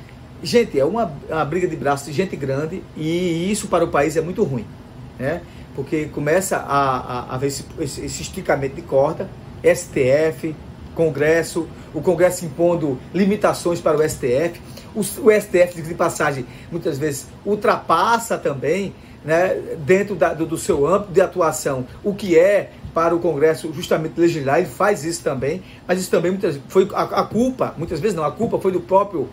[0.42, 4.16] gente, é uma, uma briga de braços de gente grande e isso para o país
[4.16, 4.66] é muito ruim,
[5.20, 5.42] né?
[5.76, 9.30] Porque começa a, a, a haver esse, esse esticamento de corda,
[9.64, 10.56] STF,
[11.00, 14.60] Congresso, o Congresso impondo limitações para o STF.
[14.94, 18.94] O, o STF, de passagem, muitas vezes ultrapassa também,
[19.24, 23.72] né, dentro da, do, do seu âmbito de atuação, o que é para o Congresso
[23.72, 28.00] justamente legislar, ele faz isso também, mas isso também muitas foi a, a culpa, muitas
[28.02, 29.30] vezes não, a culpa foi do próprio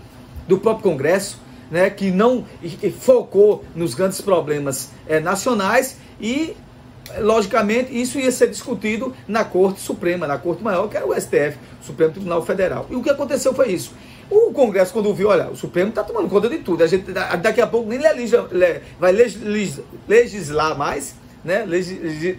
[0.47, 2.45] do próprio Congresso, né, que não
[3.01, 6.55] focou nos grandes problemas é, nacionais e
[7.21, 11.59] logicamente, isso ia ser discutido na Corte Suprema, na Corte Maior, que era o STF,
[11.83, 12.87] Supremo Tribunal Federal.
[12.91, 13.93] E o que aconteceu foi isso.
[14.29, 16.83] O Congresso, quando viu, olha, o Supremo está tomando conta de tudo.
[16.83, 18.49] A gente, daqui a pouco nem legisla,
[18.99, 19.13] vai
[20.09, 21.15] legislar mais,
[21.45, 21.65] né?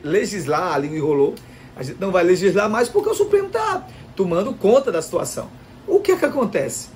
[0.04, 1.36] legislar, a língua enrolou.
[1.76, 5.48] A gente não vai legislar mais porque o Supremo está tomando conta da situação.
[5.88, 6.90] O que é que acontece?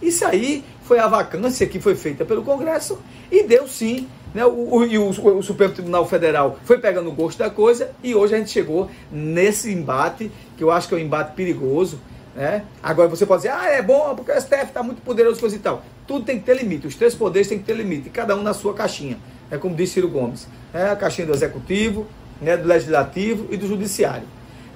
[0.00, 2.98] Isso aí foi a vacância que foi feita pelo Congresso
[3.30, 4.06] e deu sim
[4.36, 4.44] né?
[4.44, 8.34] O, e o, o, Supremo Tribunal Federal foi pegando o gosto da coisa e hoje
[8.34, 11.98] a gente chegou nesse embate, que eu acho que é um embate perigoso.
[12.34, 12.62] Né?
[12.82, 15.58] Agora você pode dizer, ah, é bom porque o STF está muito poderoso, coisa e
[15.58, 15.82] tal.
[16.06, 18.52] Tudo tem que ter limite, os três poderes têm que ter limite, cada um na
[18.52, 19.16] sua caixinha.
[19.50, 22.06] É como disse Ciro Gomes, é a caixinha do Executivo,
[22.38, 24.28] né, do Legislativo e do Judiciário.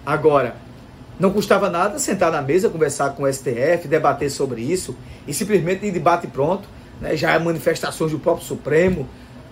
[0.06, 0.56] Agora,
[1.18, 4.96] não custava nada sentar na mesa, conversar com o STF, debater sobre isso,
[5.28, 6.66] e simplesmente em debate pronto,
[6.98, 9.06] né, já há manifestações do próprio Supremo,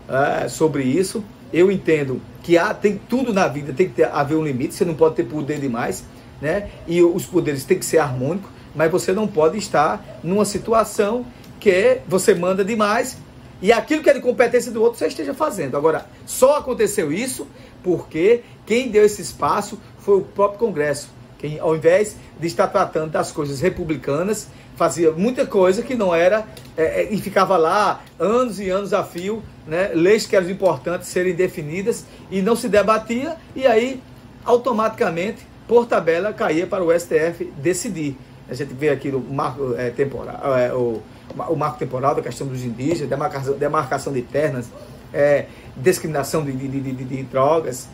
[0.09, 1.25] uh, sobre isso.
[1.53, 4.85] Eu entendo que há, tem tudo na vida, tem que ter, haver um limite, você
[4.85, 6.05] não pode ter poder demais,
[6.41, 6.71] né?
[6.87, 11.27] E os poderes têm que ser harmônicos, mas você não pode estar numa situação
[11.59, 13.19] que você manda demais
[13.61, 15.77] e aquilo que é de competência do outro você esteja fazendo.
[15.77, 17.47] Agora, só aconteceu isso
[17.83, 21.09] porque quem deu esse espaço foi o próprio Congresso.
[21.39, 24.49] Quem, ao invés de estar tratando das coisas republicanas,
[24.79, 26.47] fazia muita coisa que não era
[26.77, 31.09] é, é, e ficava lá anos e anos a fio, né, leis que eram importantes
[31.09, 34.01] serem definidas e não se debatia e aí
[34.45, 38.17] automaticamente por tabela caía para o STF decidir.
[38.49, 41.03] A gente vê aqui o marco é, temporal, é, o,
[41.49, 44.71] o, marco temporal da questão dos indígenas, demarcação, demarcação de terras,
[45.13, 45.47] é,
[45.77, 47.89] discriminação de, de, de, de, drogas,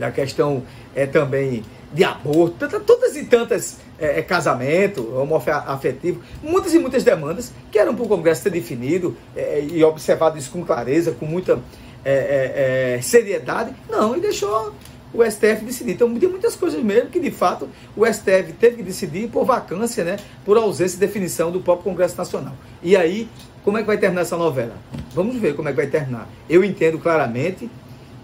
[0.00, 0.62] a questão
[0.94, 7.52] é também de aborto, todas e tantas é, é, casamento, homoafetivo, muitas e muitas demandas
[7.70, 11.60] que eram para o Congresso ter definido é, e observado isso com clareza, com muita
[12.04, 13.74] é, é, é seriedade.
[13.88, 14.74] Não, e deixou
[15.12, 15.92] o STF decidir.
[15.92, 20.04] Então, tem muitas coisas mesmo que, de fato, o STF teve que decidir por vacância,
[20.04, 22.54] né, por ausência de definição do próprio Congresso Nacional.
[22.82, 23.28] E aí,
[23.64, 24.76] como é que vai terminar essa novela?
[25.12, 26.28] Vamos ver como é que vai terminar.
[26.48, 27.68] Eu entendo claramente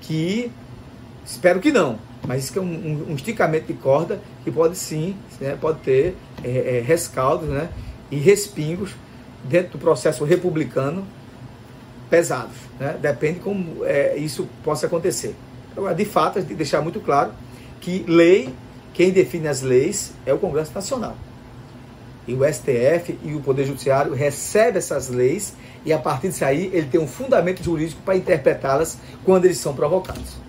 [0.00, 0.50] que,
[1.24, 5.16] espero que não, mas isso é um, um, um, esticamento de corda que pode sim,
[5.40, 7.68] né, pode ter é, é, rescaldos né,
[8.10, 8.90] e respingos
[9.44, 11.06] dentro do processo republicano
[12.10, 12.56] pesados.
[12.78, 12.96] Né?
[13.00, 15.34] Depende como é, isso possa acontecer.
[15.76, 17.32] Agora, de fato, de deixar muito claro
[17.80, 18.52] que lei,
[18.94, 21.16] quem define as leis é o Congresso Nacional.
[22.26, 26.70] E o STF e o Poder Judiciário recebem essas leis e a partir disso aí
[26.72, 30.45] ele tem um fundamento jurídico para interpretá-las quando eles são provocados.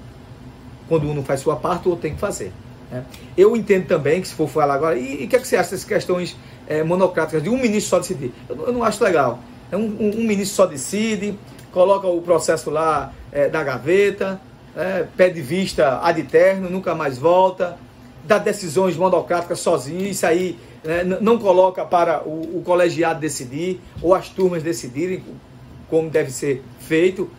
[0.88, 2.52] Quando um não faz sua parte, o outro tem que fazer.
[2.92, 3.04] Né?
[3.38, 5.72] Eu entendo também que se for falar agora, e o que, é que você acha
[5.72, 6.36] dessas questões
[6.68, 8.34] é, monocráticas de um ministro só decidir?
[8.48, 9.40] Eu, eu não acho legal.
[9.72, 11.38] É um, um, um, ministro só decide,
[11.72, 14.40] coloca o processo lá é, da gaveta,
[14.76, 17.78] é, pede vista ad eterno, nunca mais volta,
[18.24, 24.14] dá decisões monocráticas sozinho, isso aí né, não coloca para o, o colegiado decidir ou
[24.14, 25.24] as turmas decidirem
[25.90, 27.30] como deve ser feito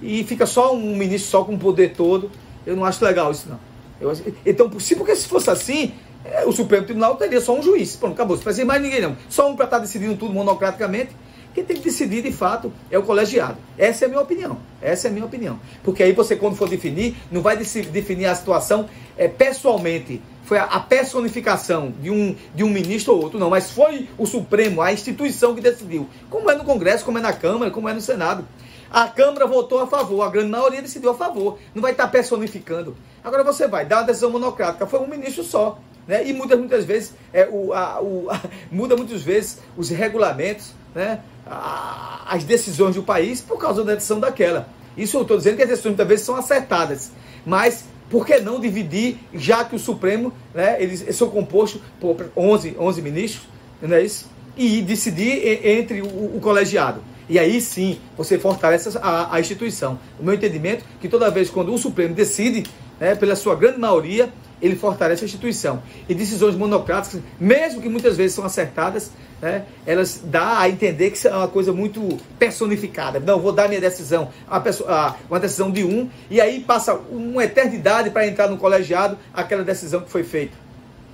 [0.00, 2.30] e fica só um ministro só com o poder todo.
[2.68, 3.58] Eu não acho legal isso não.
[4.00, 5.92] Eu acho- então, se porque se fosse assim,
[6.24, 7.96] eh, o Supremo Tribunal teria só um juiz.
[7.96, 8.36] Pronto, acabou.
[8.36, 9.16] Não precisa mais ninguém não.
[9.28, 11.10] Só um para estar decidindo tudo monocraticamente.
[11.54, 13.56] Quem tem que decidir, de fato, é o colegiado.
[13.76, 14.58] Essa é a minha opinião.
[14.82, 15.58] Essa é a minha opinião.
[15.82, 20.20] Porque aí você, quando for definir, não vai definir a situação é, pessoalmente.
[20.44, 23.50] Foi a, a personificação de um, de um ministro ou outro, não.
[23.50, 26.06] Mas foi o Supremo, a instituição que decidiu.
[26.30, 28.46] Como é no Congresso, como é na Câmara, como é no Senado.
[28.90, 31.58] A Câmara votou a favor, a grande maioria decidiu a favor.
[31.74, 32.96] Não vai estar personificando.
[33.22, 34.86] Agora você vai dar uma decisão monocrática.
[34.86, 35.78] Foi um ministro só.
[36.06, 36.26] Né?
[36.26, 38.40] E muitas, muitas vezes, é, o, a, o, a-
[38.72, 41.20] muda muitas vezes os regulamentos, né?
[41.46, 44.68] a- as decisões do país por causa da decisão daquela.
[44.96, 47.12] Isso eu estou dizendo que as decisões muitas vezes são acertadas.
[47.44, 52.16] Mas por que não dividir, já que o Supremo, né, eles, eles são compostos por
[52.34, 53.46] 11, 11 ministros,
[53.82, 54.26] não é isso?
[54.56, 57.02] E decidir entre o, o colegiado.
[57.28, 59.98] E aí sim você fortalece a, a instituição.
[60.18, 62.64] O meu entendimento é que toda vez quando o Supremo decide,
[62.98, 64.30] né, pela sua grande maioria,
[64.60, 65.82] ele fortalece a instituição.
[66.08, 71.28] E decisões monocráticas, mesmo que muitas vezes são acertadas, né, elas dá a entender que
[71.28, 73.20] é uma coisa muito personificada.
[73.20, 76.94] Não, vou dar minha decisão, uma, pessoa- ah, uma decisão de um, e aí passa
[76.94, 80.56] uma eternidade para entrar no colegiado aquela decisão que foi feita.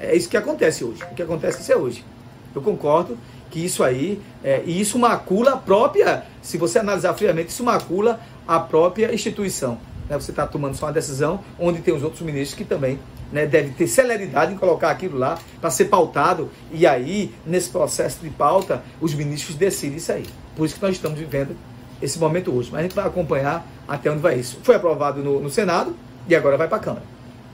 [0.00, 1.02] É isso que acontece hoje.
[1.10, 2.04] O que acontece é hoje.
[2.54, 3.18] Eu concordo
[3.54, 8.18] que isso aí, é, e isso macula a própria, se você analisar friamente, isso macula
[8.48, 9.78] a própria instituição.
[10.10, 10.18] né?
[10.18, 12.98] Você está tomando só uma decisão onde tem os outros ministros que também
[13.30, 16.50] né, devem ter celeridade em colocar aquilo lá para ser pautado.
[16.72, 20.26] E aí, nesse processo de pauta, os ministros decidem isso aí.
[20.56, 21.54] Por isso que nós estamos vivendo
[22.02, 22.70] esse momento hoje.
[22.72, 24.58] Mas a gente vai acompanhar até onde vai isso.
[24.64, 25.94] Foi aprovado no, no Senado
[26.28, 27.04] e agora vai para a Câmara.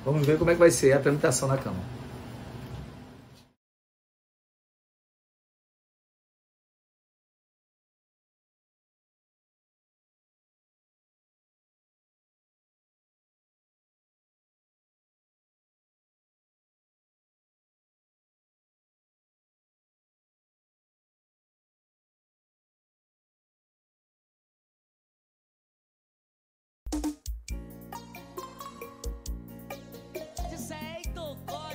[0.03, 2.00] Vamos ver como é que vai ser a tramitação na Câmara.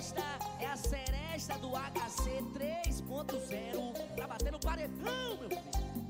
[0.06, 0.22] Costa
[0.60, 6.05] é a seresta do HC 3.0 pra bater no paredão, meu filho.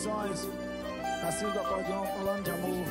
[0.00, 0.48] Os corações.
[1.26, 2.86] Assim do acordeão falando de amor.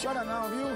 [0.00, 0.66] Chora não, viu?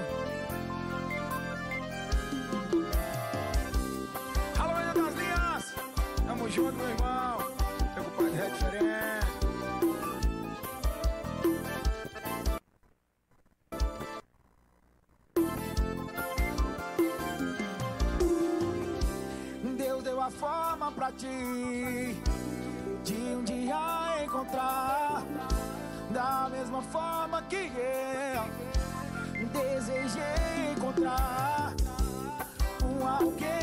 [24.49, 25.23] Encontrar
[26.09, 31.73] da mesma forma que eu desejei encontrar
[32.83, 33.58] um alguém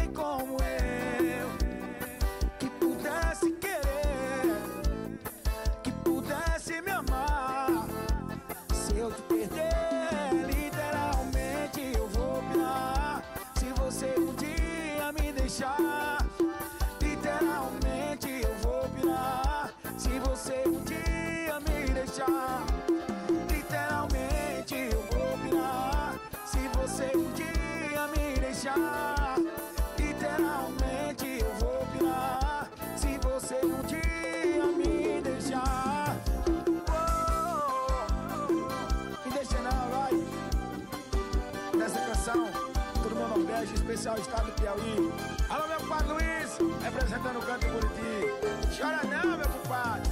[43.97, 45.13] Especial estado do Piauí.
[45.49, 48.77] Alô, meu compadre Luiz, representando o canto Buriti.
[48.79, 50.11] Chora não, meu compadre.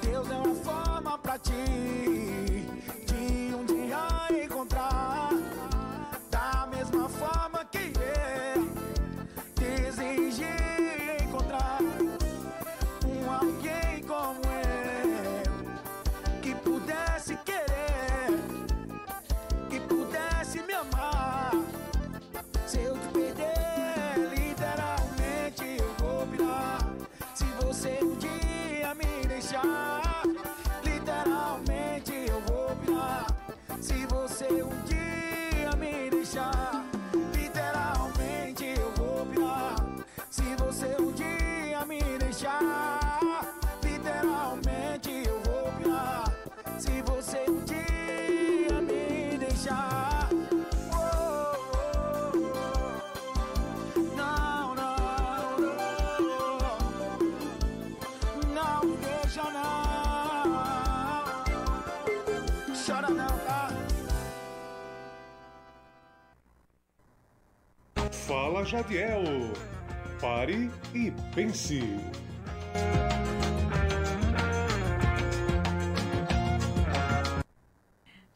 [0.00, 2.33] Deus deu uma forma pra ti
[68.64, 69.22] Jadiel.
[70.20, 71.80] Pare e pense.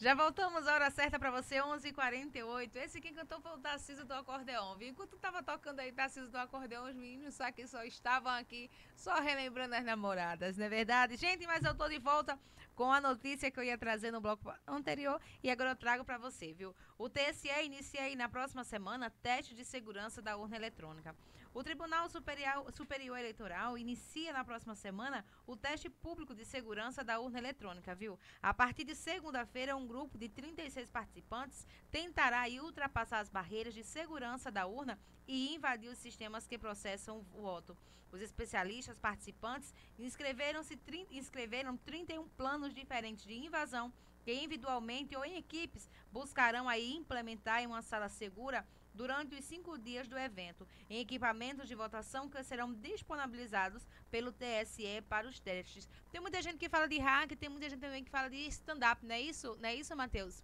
[0.00, 2.76] Já voltamos à hora certa pra você, 11h48.
[2.76, 4.76] Esse quem cantou foi o Tarcísio do acordeão?
[4.80, 9.14] Enquanto tava tocando aí Tarcísio do acordeão, os meninos só que só estavam aqui, só
[9.16, 11.16] relembrando as namoradas, não é verdade?
[11.16, 12.38] Gente, mas eu tô de volta
[12.78, 16.16] com a notícia que eu ia trazer no bloco anterior e agora eu trago pra
[16.16, 16.72] você, viu?
[16.96, 21.12] O TSE inicia aí na próxima semana teste de segurança da urna eletrônica.
[21.52, 27.18] O Tribunal Superior, Superior Eleitoral inicia na próxima semana o teste público de segurança da
[27.18, 28.16] urna eletrônica, viu?
[28.40, 34.52] A partir de segunda-feira, um grupo de 36 participantes tentará ultrapassar as barreiras de segurança
[34.52, 34.96] da urna
[35.28, 37.76] e invadir os sistemas que processam o voto.
[38.10, 40.78] Os especialistas participantes inscreveram-se
[41.10, 43.92] inscreveram 31 planos diferentes de invasão
[44.24, 49.78] que individualmente ou em equipes buscarão aí implementar em uma sala segura durante os cinco
[49.78, 55.88] dias do evento, em equipamentos de votação que serão disponibilizados pelo TSE para os testes.
[56.10, 59.04] Tem muita gente que fala de hack, tem muita gente também que fala de stand-up,
[59.06, 59.56] não é isso?
[59.60, 60.42] Não é isso, Matheus?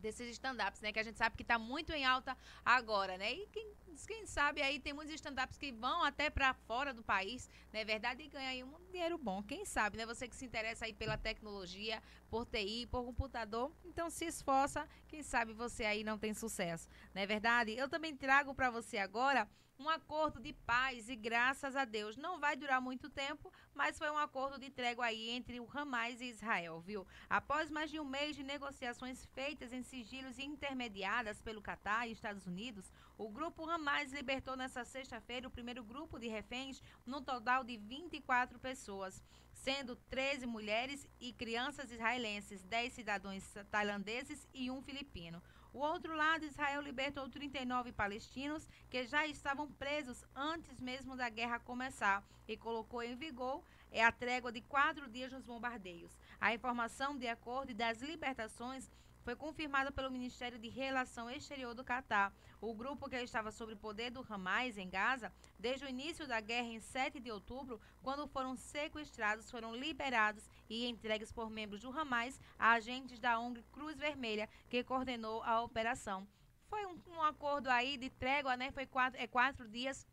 [0.00, 0.92] Desses stand-ups, né?
[0.92, 3.32] Que a gente sabe que está muito em alta agora, né?
[3.32, 3.72] E quem,
[4.06, 7.84] quem sabe aí tem muitos stand-ups que vão até para fora do país, não é
[7.84, 8.22] verdade?
[8.22, 9.42] E ganha aí um dinheiro bom.
[9.42, 10.06] Quem sabe, né?
[10.06, 14.88] Você que se interessa aí pela tecnologia, por TI, por computador, então se esforça.
[15.08, 17.72] Quem sabe você aí não tem sucesso, não é verdade?
[17.72, 19.48] Eu também trago para você agora
[19.80, 24.10] um acordo de paz e graças a Deus não vai durar muito tempo, mas foi
[24.10, 27.06] um acordo de trégua aí entre o Hamas e Israel, viu?
[27.30, 32.12] Após mais de um mês de negociações feitas em sigilos e intermediadas pelo Catar e
[32.12, 37.64] Estados Unidos, o grupo Hamas libertou nesta sexta-feira o primeiro grupo de reféns, no total
[37.64, 45.42] de 24 pessoas, sendo 13 mulheres e crianças israelenses, 10 cidadãos tailandeses e um filipino.
[45.72, 51.60] O outro lado, Israel libertou 39 palestinos que já estavam presos antes mesmo da guerra
[51.60, 56.16] começar e colocou em vigor é a trégua de quatro dias nos bombardeios.
[56.40, 58.90] A informação de acordo das libertações
[59.22, 62.32] foi confirmada pelo Ministério de Relação Exterior do Catar.
[62.60, 66.40] O grupo que estava sob o poder do Hamas em Gaza, desde o início da
[66.40, 71.90] guerra em 7 de outubro, quando foram sequestrados, foram liberados e entregues por membros do
[71.90, 76.26] Hamas a agentes da ONG Cruz Vermelha, que coordenou a operação.
[76.68, 78.70] Foi um, um acordo aí de trégua, né?
[78.70, 80.06] Foi quatro, é, quatro dias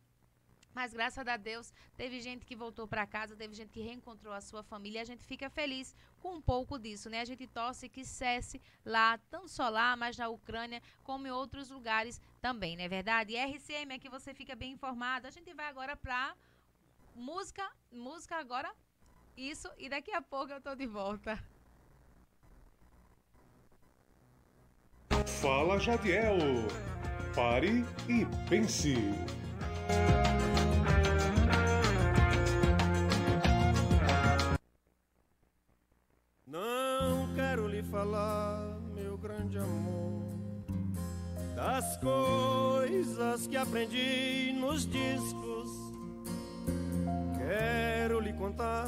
[0.78, 4.40] mas graças a Deus, teve gente que voltou para casa, teve gente que reencontrou a
[4.40, 5.00] sua família.
[5.00, 7.22] E a gente fica feliz com um pouco disso, né?
[7.22, 11.72] A gente torce que cesse lá, não só lá, mas na Ucrânia, como em outros
[11.72, 13.34] lugares também, não é verdade?
[13.34, 15.26] E RCM, aqui você fica bem informado.
[15.26, 16.36] A gente vai agora para
[17.16, 18.72] música, música agora,
[19.38, 21.40] isso, e daqui a pouco eu tô de volta.
[25.40, 26.38] Fala Jadiel.
[27.36, 28.96] Pare e pense.
[36.48, 40.24] Não quero lhe falar, meu grande amor,
[41.56, 45.70] das coisas que aprendi nos discos.
[47.38, 48.88] Quero lhe contar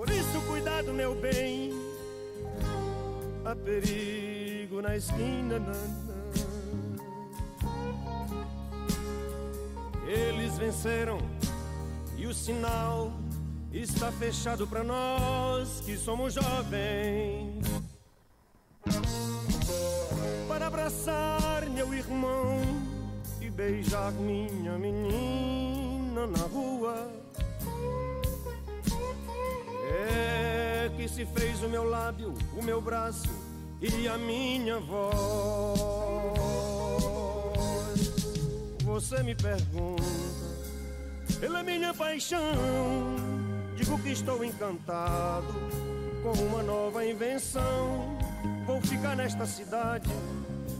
[0.00, 1.74] Por isso, cuidado, meu bem,
[3.44, 5.58] há perigo na esquina.
[5.58, 5.74] Nanã.
[10.06, 11.18] Eles venceram
[12.16, 13.12] e o sinal
[13.70, 17.62] está fechado para nós que somos jovens.
[20.48, 22.62] Para abraçar meu irmão
[23.38, 27.20] e beijar minha menina na rua.
[30.08, 33.28] É que se fez o meu lábio, o meu braço
[33.80, 35.90] e a minha voz.
[38.82, 40.02] Você me pergunta
[41.40, 42.40] pela minha paixão.
[43.76, 45.54] Digo que estou encantado
[46.22, 48.18] com uma nova invenção.
[48.66, 50.10] Vou ficar nesta cidade,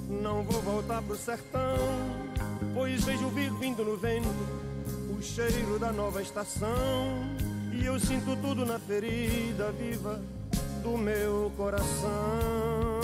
[0.09, 1.79] não vou voltar pro sertão.
[2.75, 4.29] Pois vejo vindo no vento
[5.17, 7.50] o cheiro da nova estação.
[7.73, 10.21] E eu sinto tudo na ferida viva
[10.83, 13.01] do meu coração.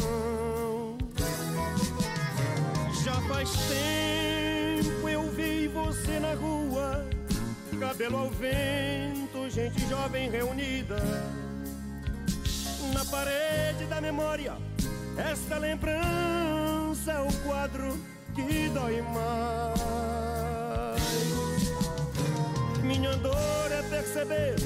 [3.05, 7.06] Já faz tempo eu vi você na rua
[7.78, 10.97] cabelo ao vento, gente jovem reunida.
[12.94, 14.55] Na parede da memória,
[15.16, 17.98] esta lembrança é o quadro
[18.34, 20.45] que dói mais.
[22.86, 24.56] Minha dor é perceber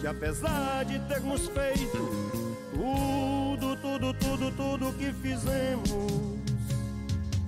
[0.00, 2.10] que apesar de termos feito
[2.74, 6.38] tudo, tudo, tudo, tudo que fizemos,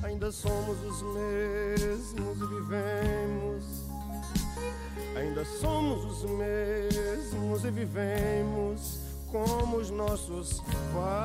[0.02, 3.86] ainda somos os mesmos e vivemos
[5.16, 8.98] Ainda somos os mesmos e vivemos
[9.32, 10.60] como os nossos
[10.92, 11.16] pais.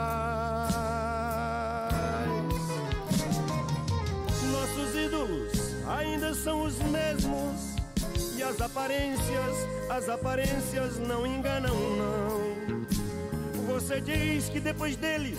[4.50, 5.52] Nossos ídolos
[5.86, 7.71] ainda são os mesmos
[8.44, 9.56] as aparências,
[9.90, 12.42] as aparências não enganam, não.
[13.68, 15.38] Você diz que depois deles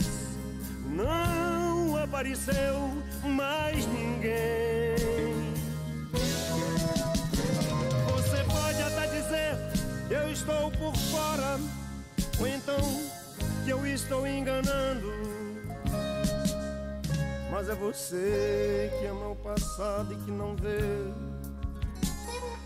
[0.86, 2.90] não apareceu
[3.24, 4.96] mais ninguém.
[8.12, 9.56] Você pode até dizer
[10.10, 11.58] eu estou por fora,
[12.38, 12.80] ou então
[13.64, 15.12] que eu estou enganando.
[17.50, 21.31] Mas é você que ama o passado e que não vê.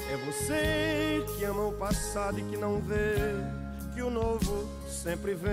[0.09, 3.17] É você que ama o passado e que não vê
[3.95, 5.53] que o novo sempre vem.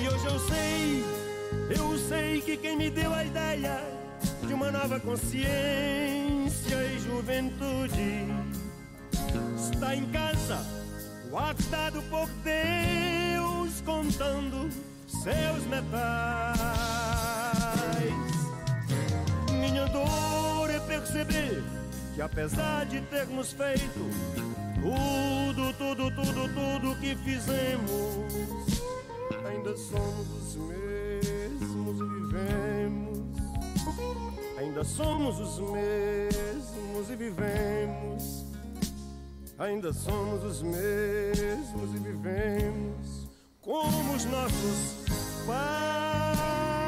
[0.00, 1.04] E hoje eu sei,
[1.76, 3.82] eu sei que quem me deu a ideia
[4.46, 8.26] de uma nova consciência e juventude
[9.70, 10.64] está em casa,
[11.30, 14.70] guardado por Deus, contando
[15.06, 16.97] seus metais.
[19.88, 21.64] Minha dor é perceber
[22.14, 24.00] que apesar de termos feito
[24.74, 27.90] tudo, tudo, tudo, tudo que fizemos,
[29.46, 33.18] ainda somos os mesmos e vivemos.
[34.58, 38.44] Ainda somos os mesmos e vivemos.
[39.58, 43.28] Ainda somos os mesmos e vivemos
[43.62, 44.96] como os nossos
[45.46, 46.87] pais.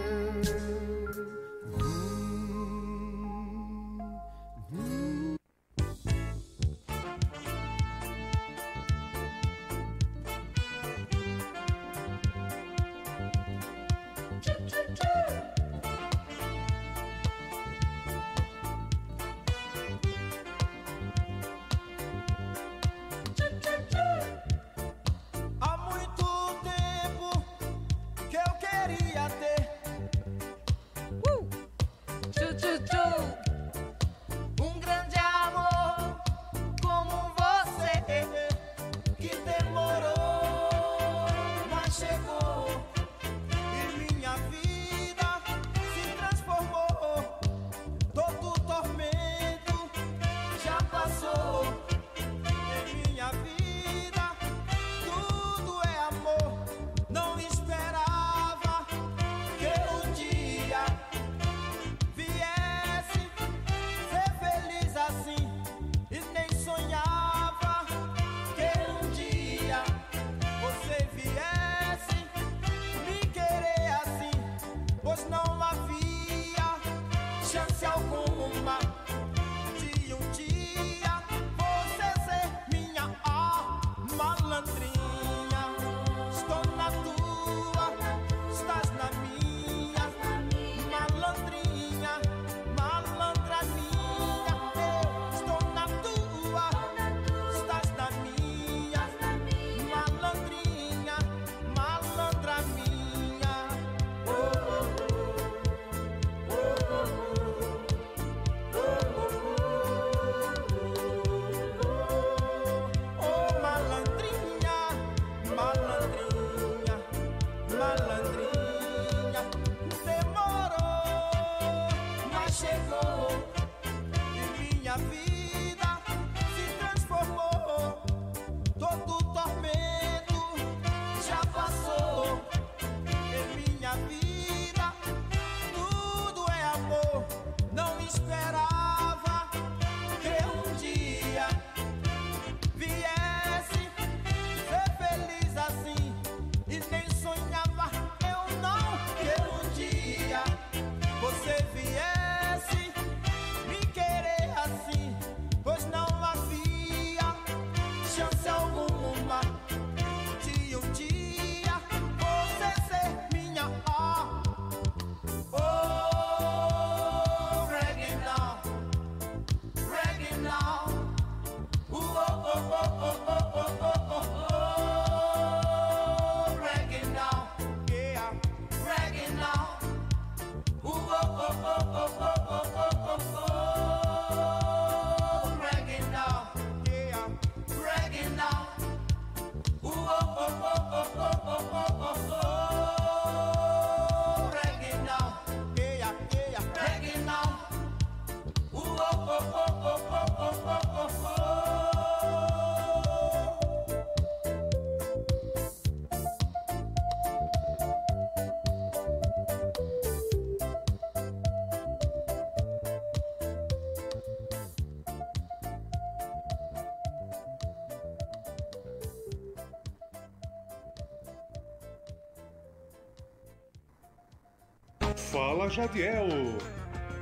[225.31, 226.27] Fala Jadiel.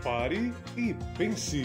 [0.02, 1.61] Pare e pense.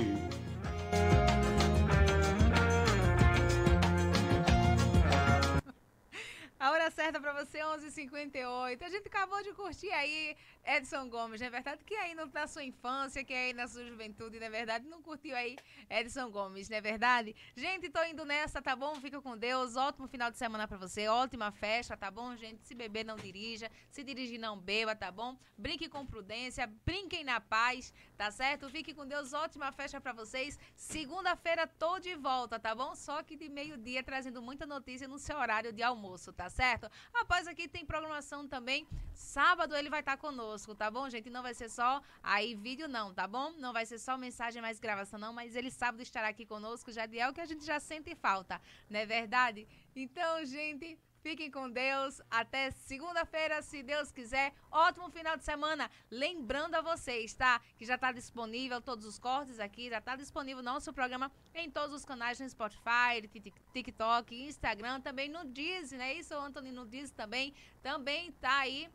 [6.60, 8.82] A hora certa pra você, 11h58.
[8.82, 10.36] A gente acabou de curtir aí
[10.66, 11.84] Edson Gomes, não é verdade?
[11.84, 14.86] Que aí na sua infância, que aí na sua juventude, não é verdade?
[14.86, 15.56] Não curtiu aí
[15.90, 17.34] Edson Gomes, não é verdade?
[17.56, 18.94] Gente, tô indo nessa, tá bom?
[18.96, 19.76] Fica com Deus.
[19.76, 21.08] Ótimo final de semana pra você.
[21.08, 22.64] Ótima festa, tá bom, gente?
[22.66, 23.70] Se beber, não dirija.
[23.90, 25.36] Se dirigir, não beba, tá bom?
[25.56, 26.66] Brinque com prudência.
[26.84, 28.70] Brinquem na paz, tá certo?
[28.70, 29.32] Fique com Deus.
[29.32, 30.58] Ótima festa pra vocês.
[30.76, 32.94] Segunda-feira tô de volta, tá bom?
[32.94, 36.90] Só que de meio-dia trazendo muita notícia no seu horário de almoço, tá certo?
[37.12, 38.86] Após aqui tem programação também.
[39.12, 41.28] Sábado ele vai estar conosco, tá bom, gente?
[41.30, 43.50] Não vai ser só aí vídeo, não, tá bom?
[43.58, 45.32] Não vai ser só mensagem mais gravação, não.
[45.32, 49.06] Mas ele sábado estará aqui conosco, Jadiel, que a gente já sente falta, não é
[49.06, 49.66] verdade?
[49.94, 52.20] Então, gente, Fiquem com Deus.
[52.30, 54.52] Até segunda-feira, se Deus quiser.
[54.70, 55.90] Ótimo final de semana.
[56.10, 57.62] Lembrando a vocês, tá?
[57.78, 59.88] Que já está disponível todos os cortes aqui.
[59.88, 63.26] Já está disponível nosso programa em todos os canais no Spotify,
[63.72, 66.12] TikTok, Instagram, também no Disney, né?
[66.12, 67.54] Isso, Anthony, no Disney também.
[67.82, 68.90] Também tá aí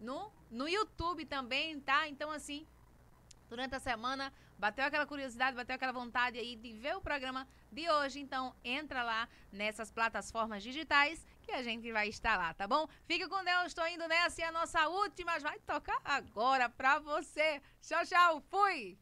[0.00, 2.08] no, no YouTube também, tá?
[2.08, 2.66] Então, assim,
[3.48, 7.88] durante a semana, bateu aquela curiosidade, bateu aquela vontade aí de ver o programa de
[7.90, 12.88] hoje, então entra lá nessas plataformas digitais que a gente vai estar lá, tá bom?
[13.06, 17.60] Fica com Deus, estou indo nessa e a nossa última vai tocar agora pra você.
[17.82, 18.98] Tchau, tchau, fui!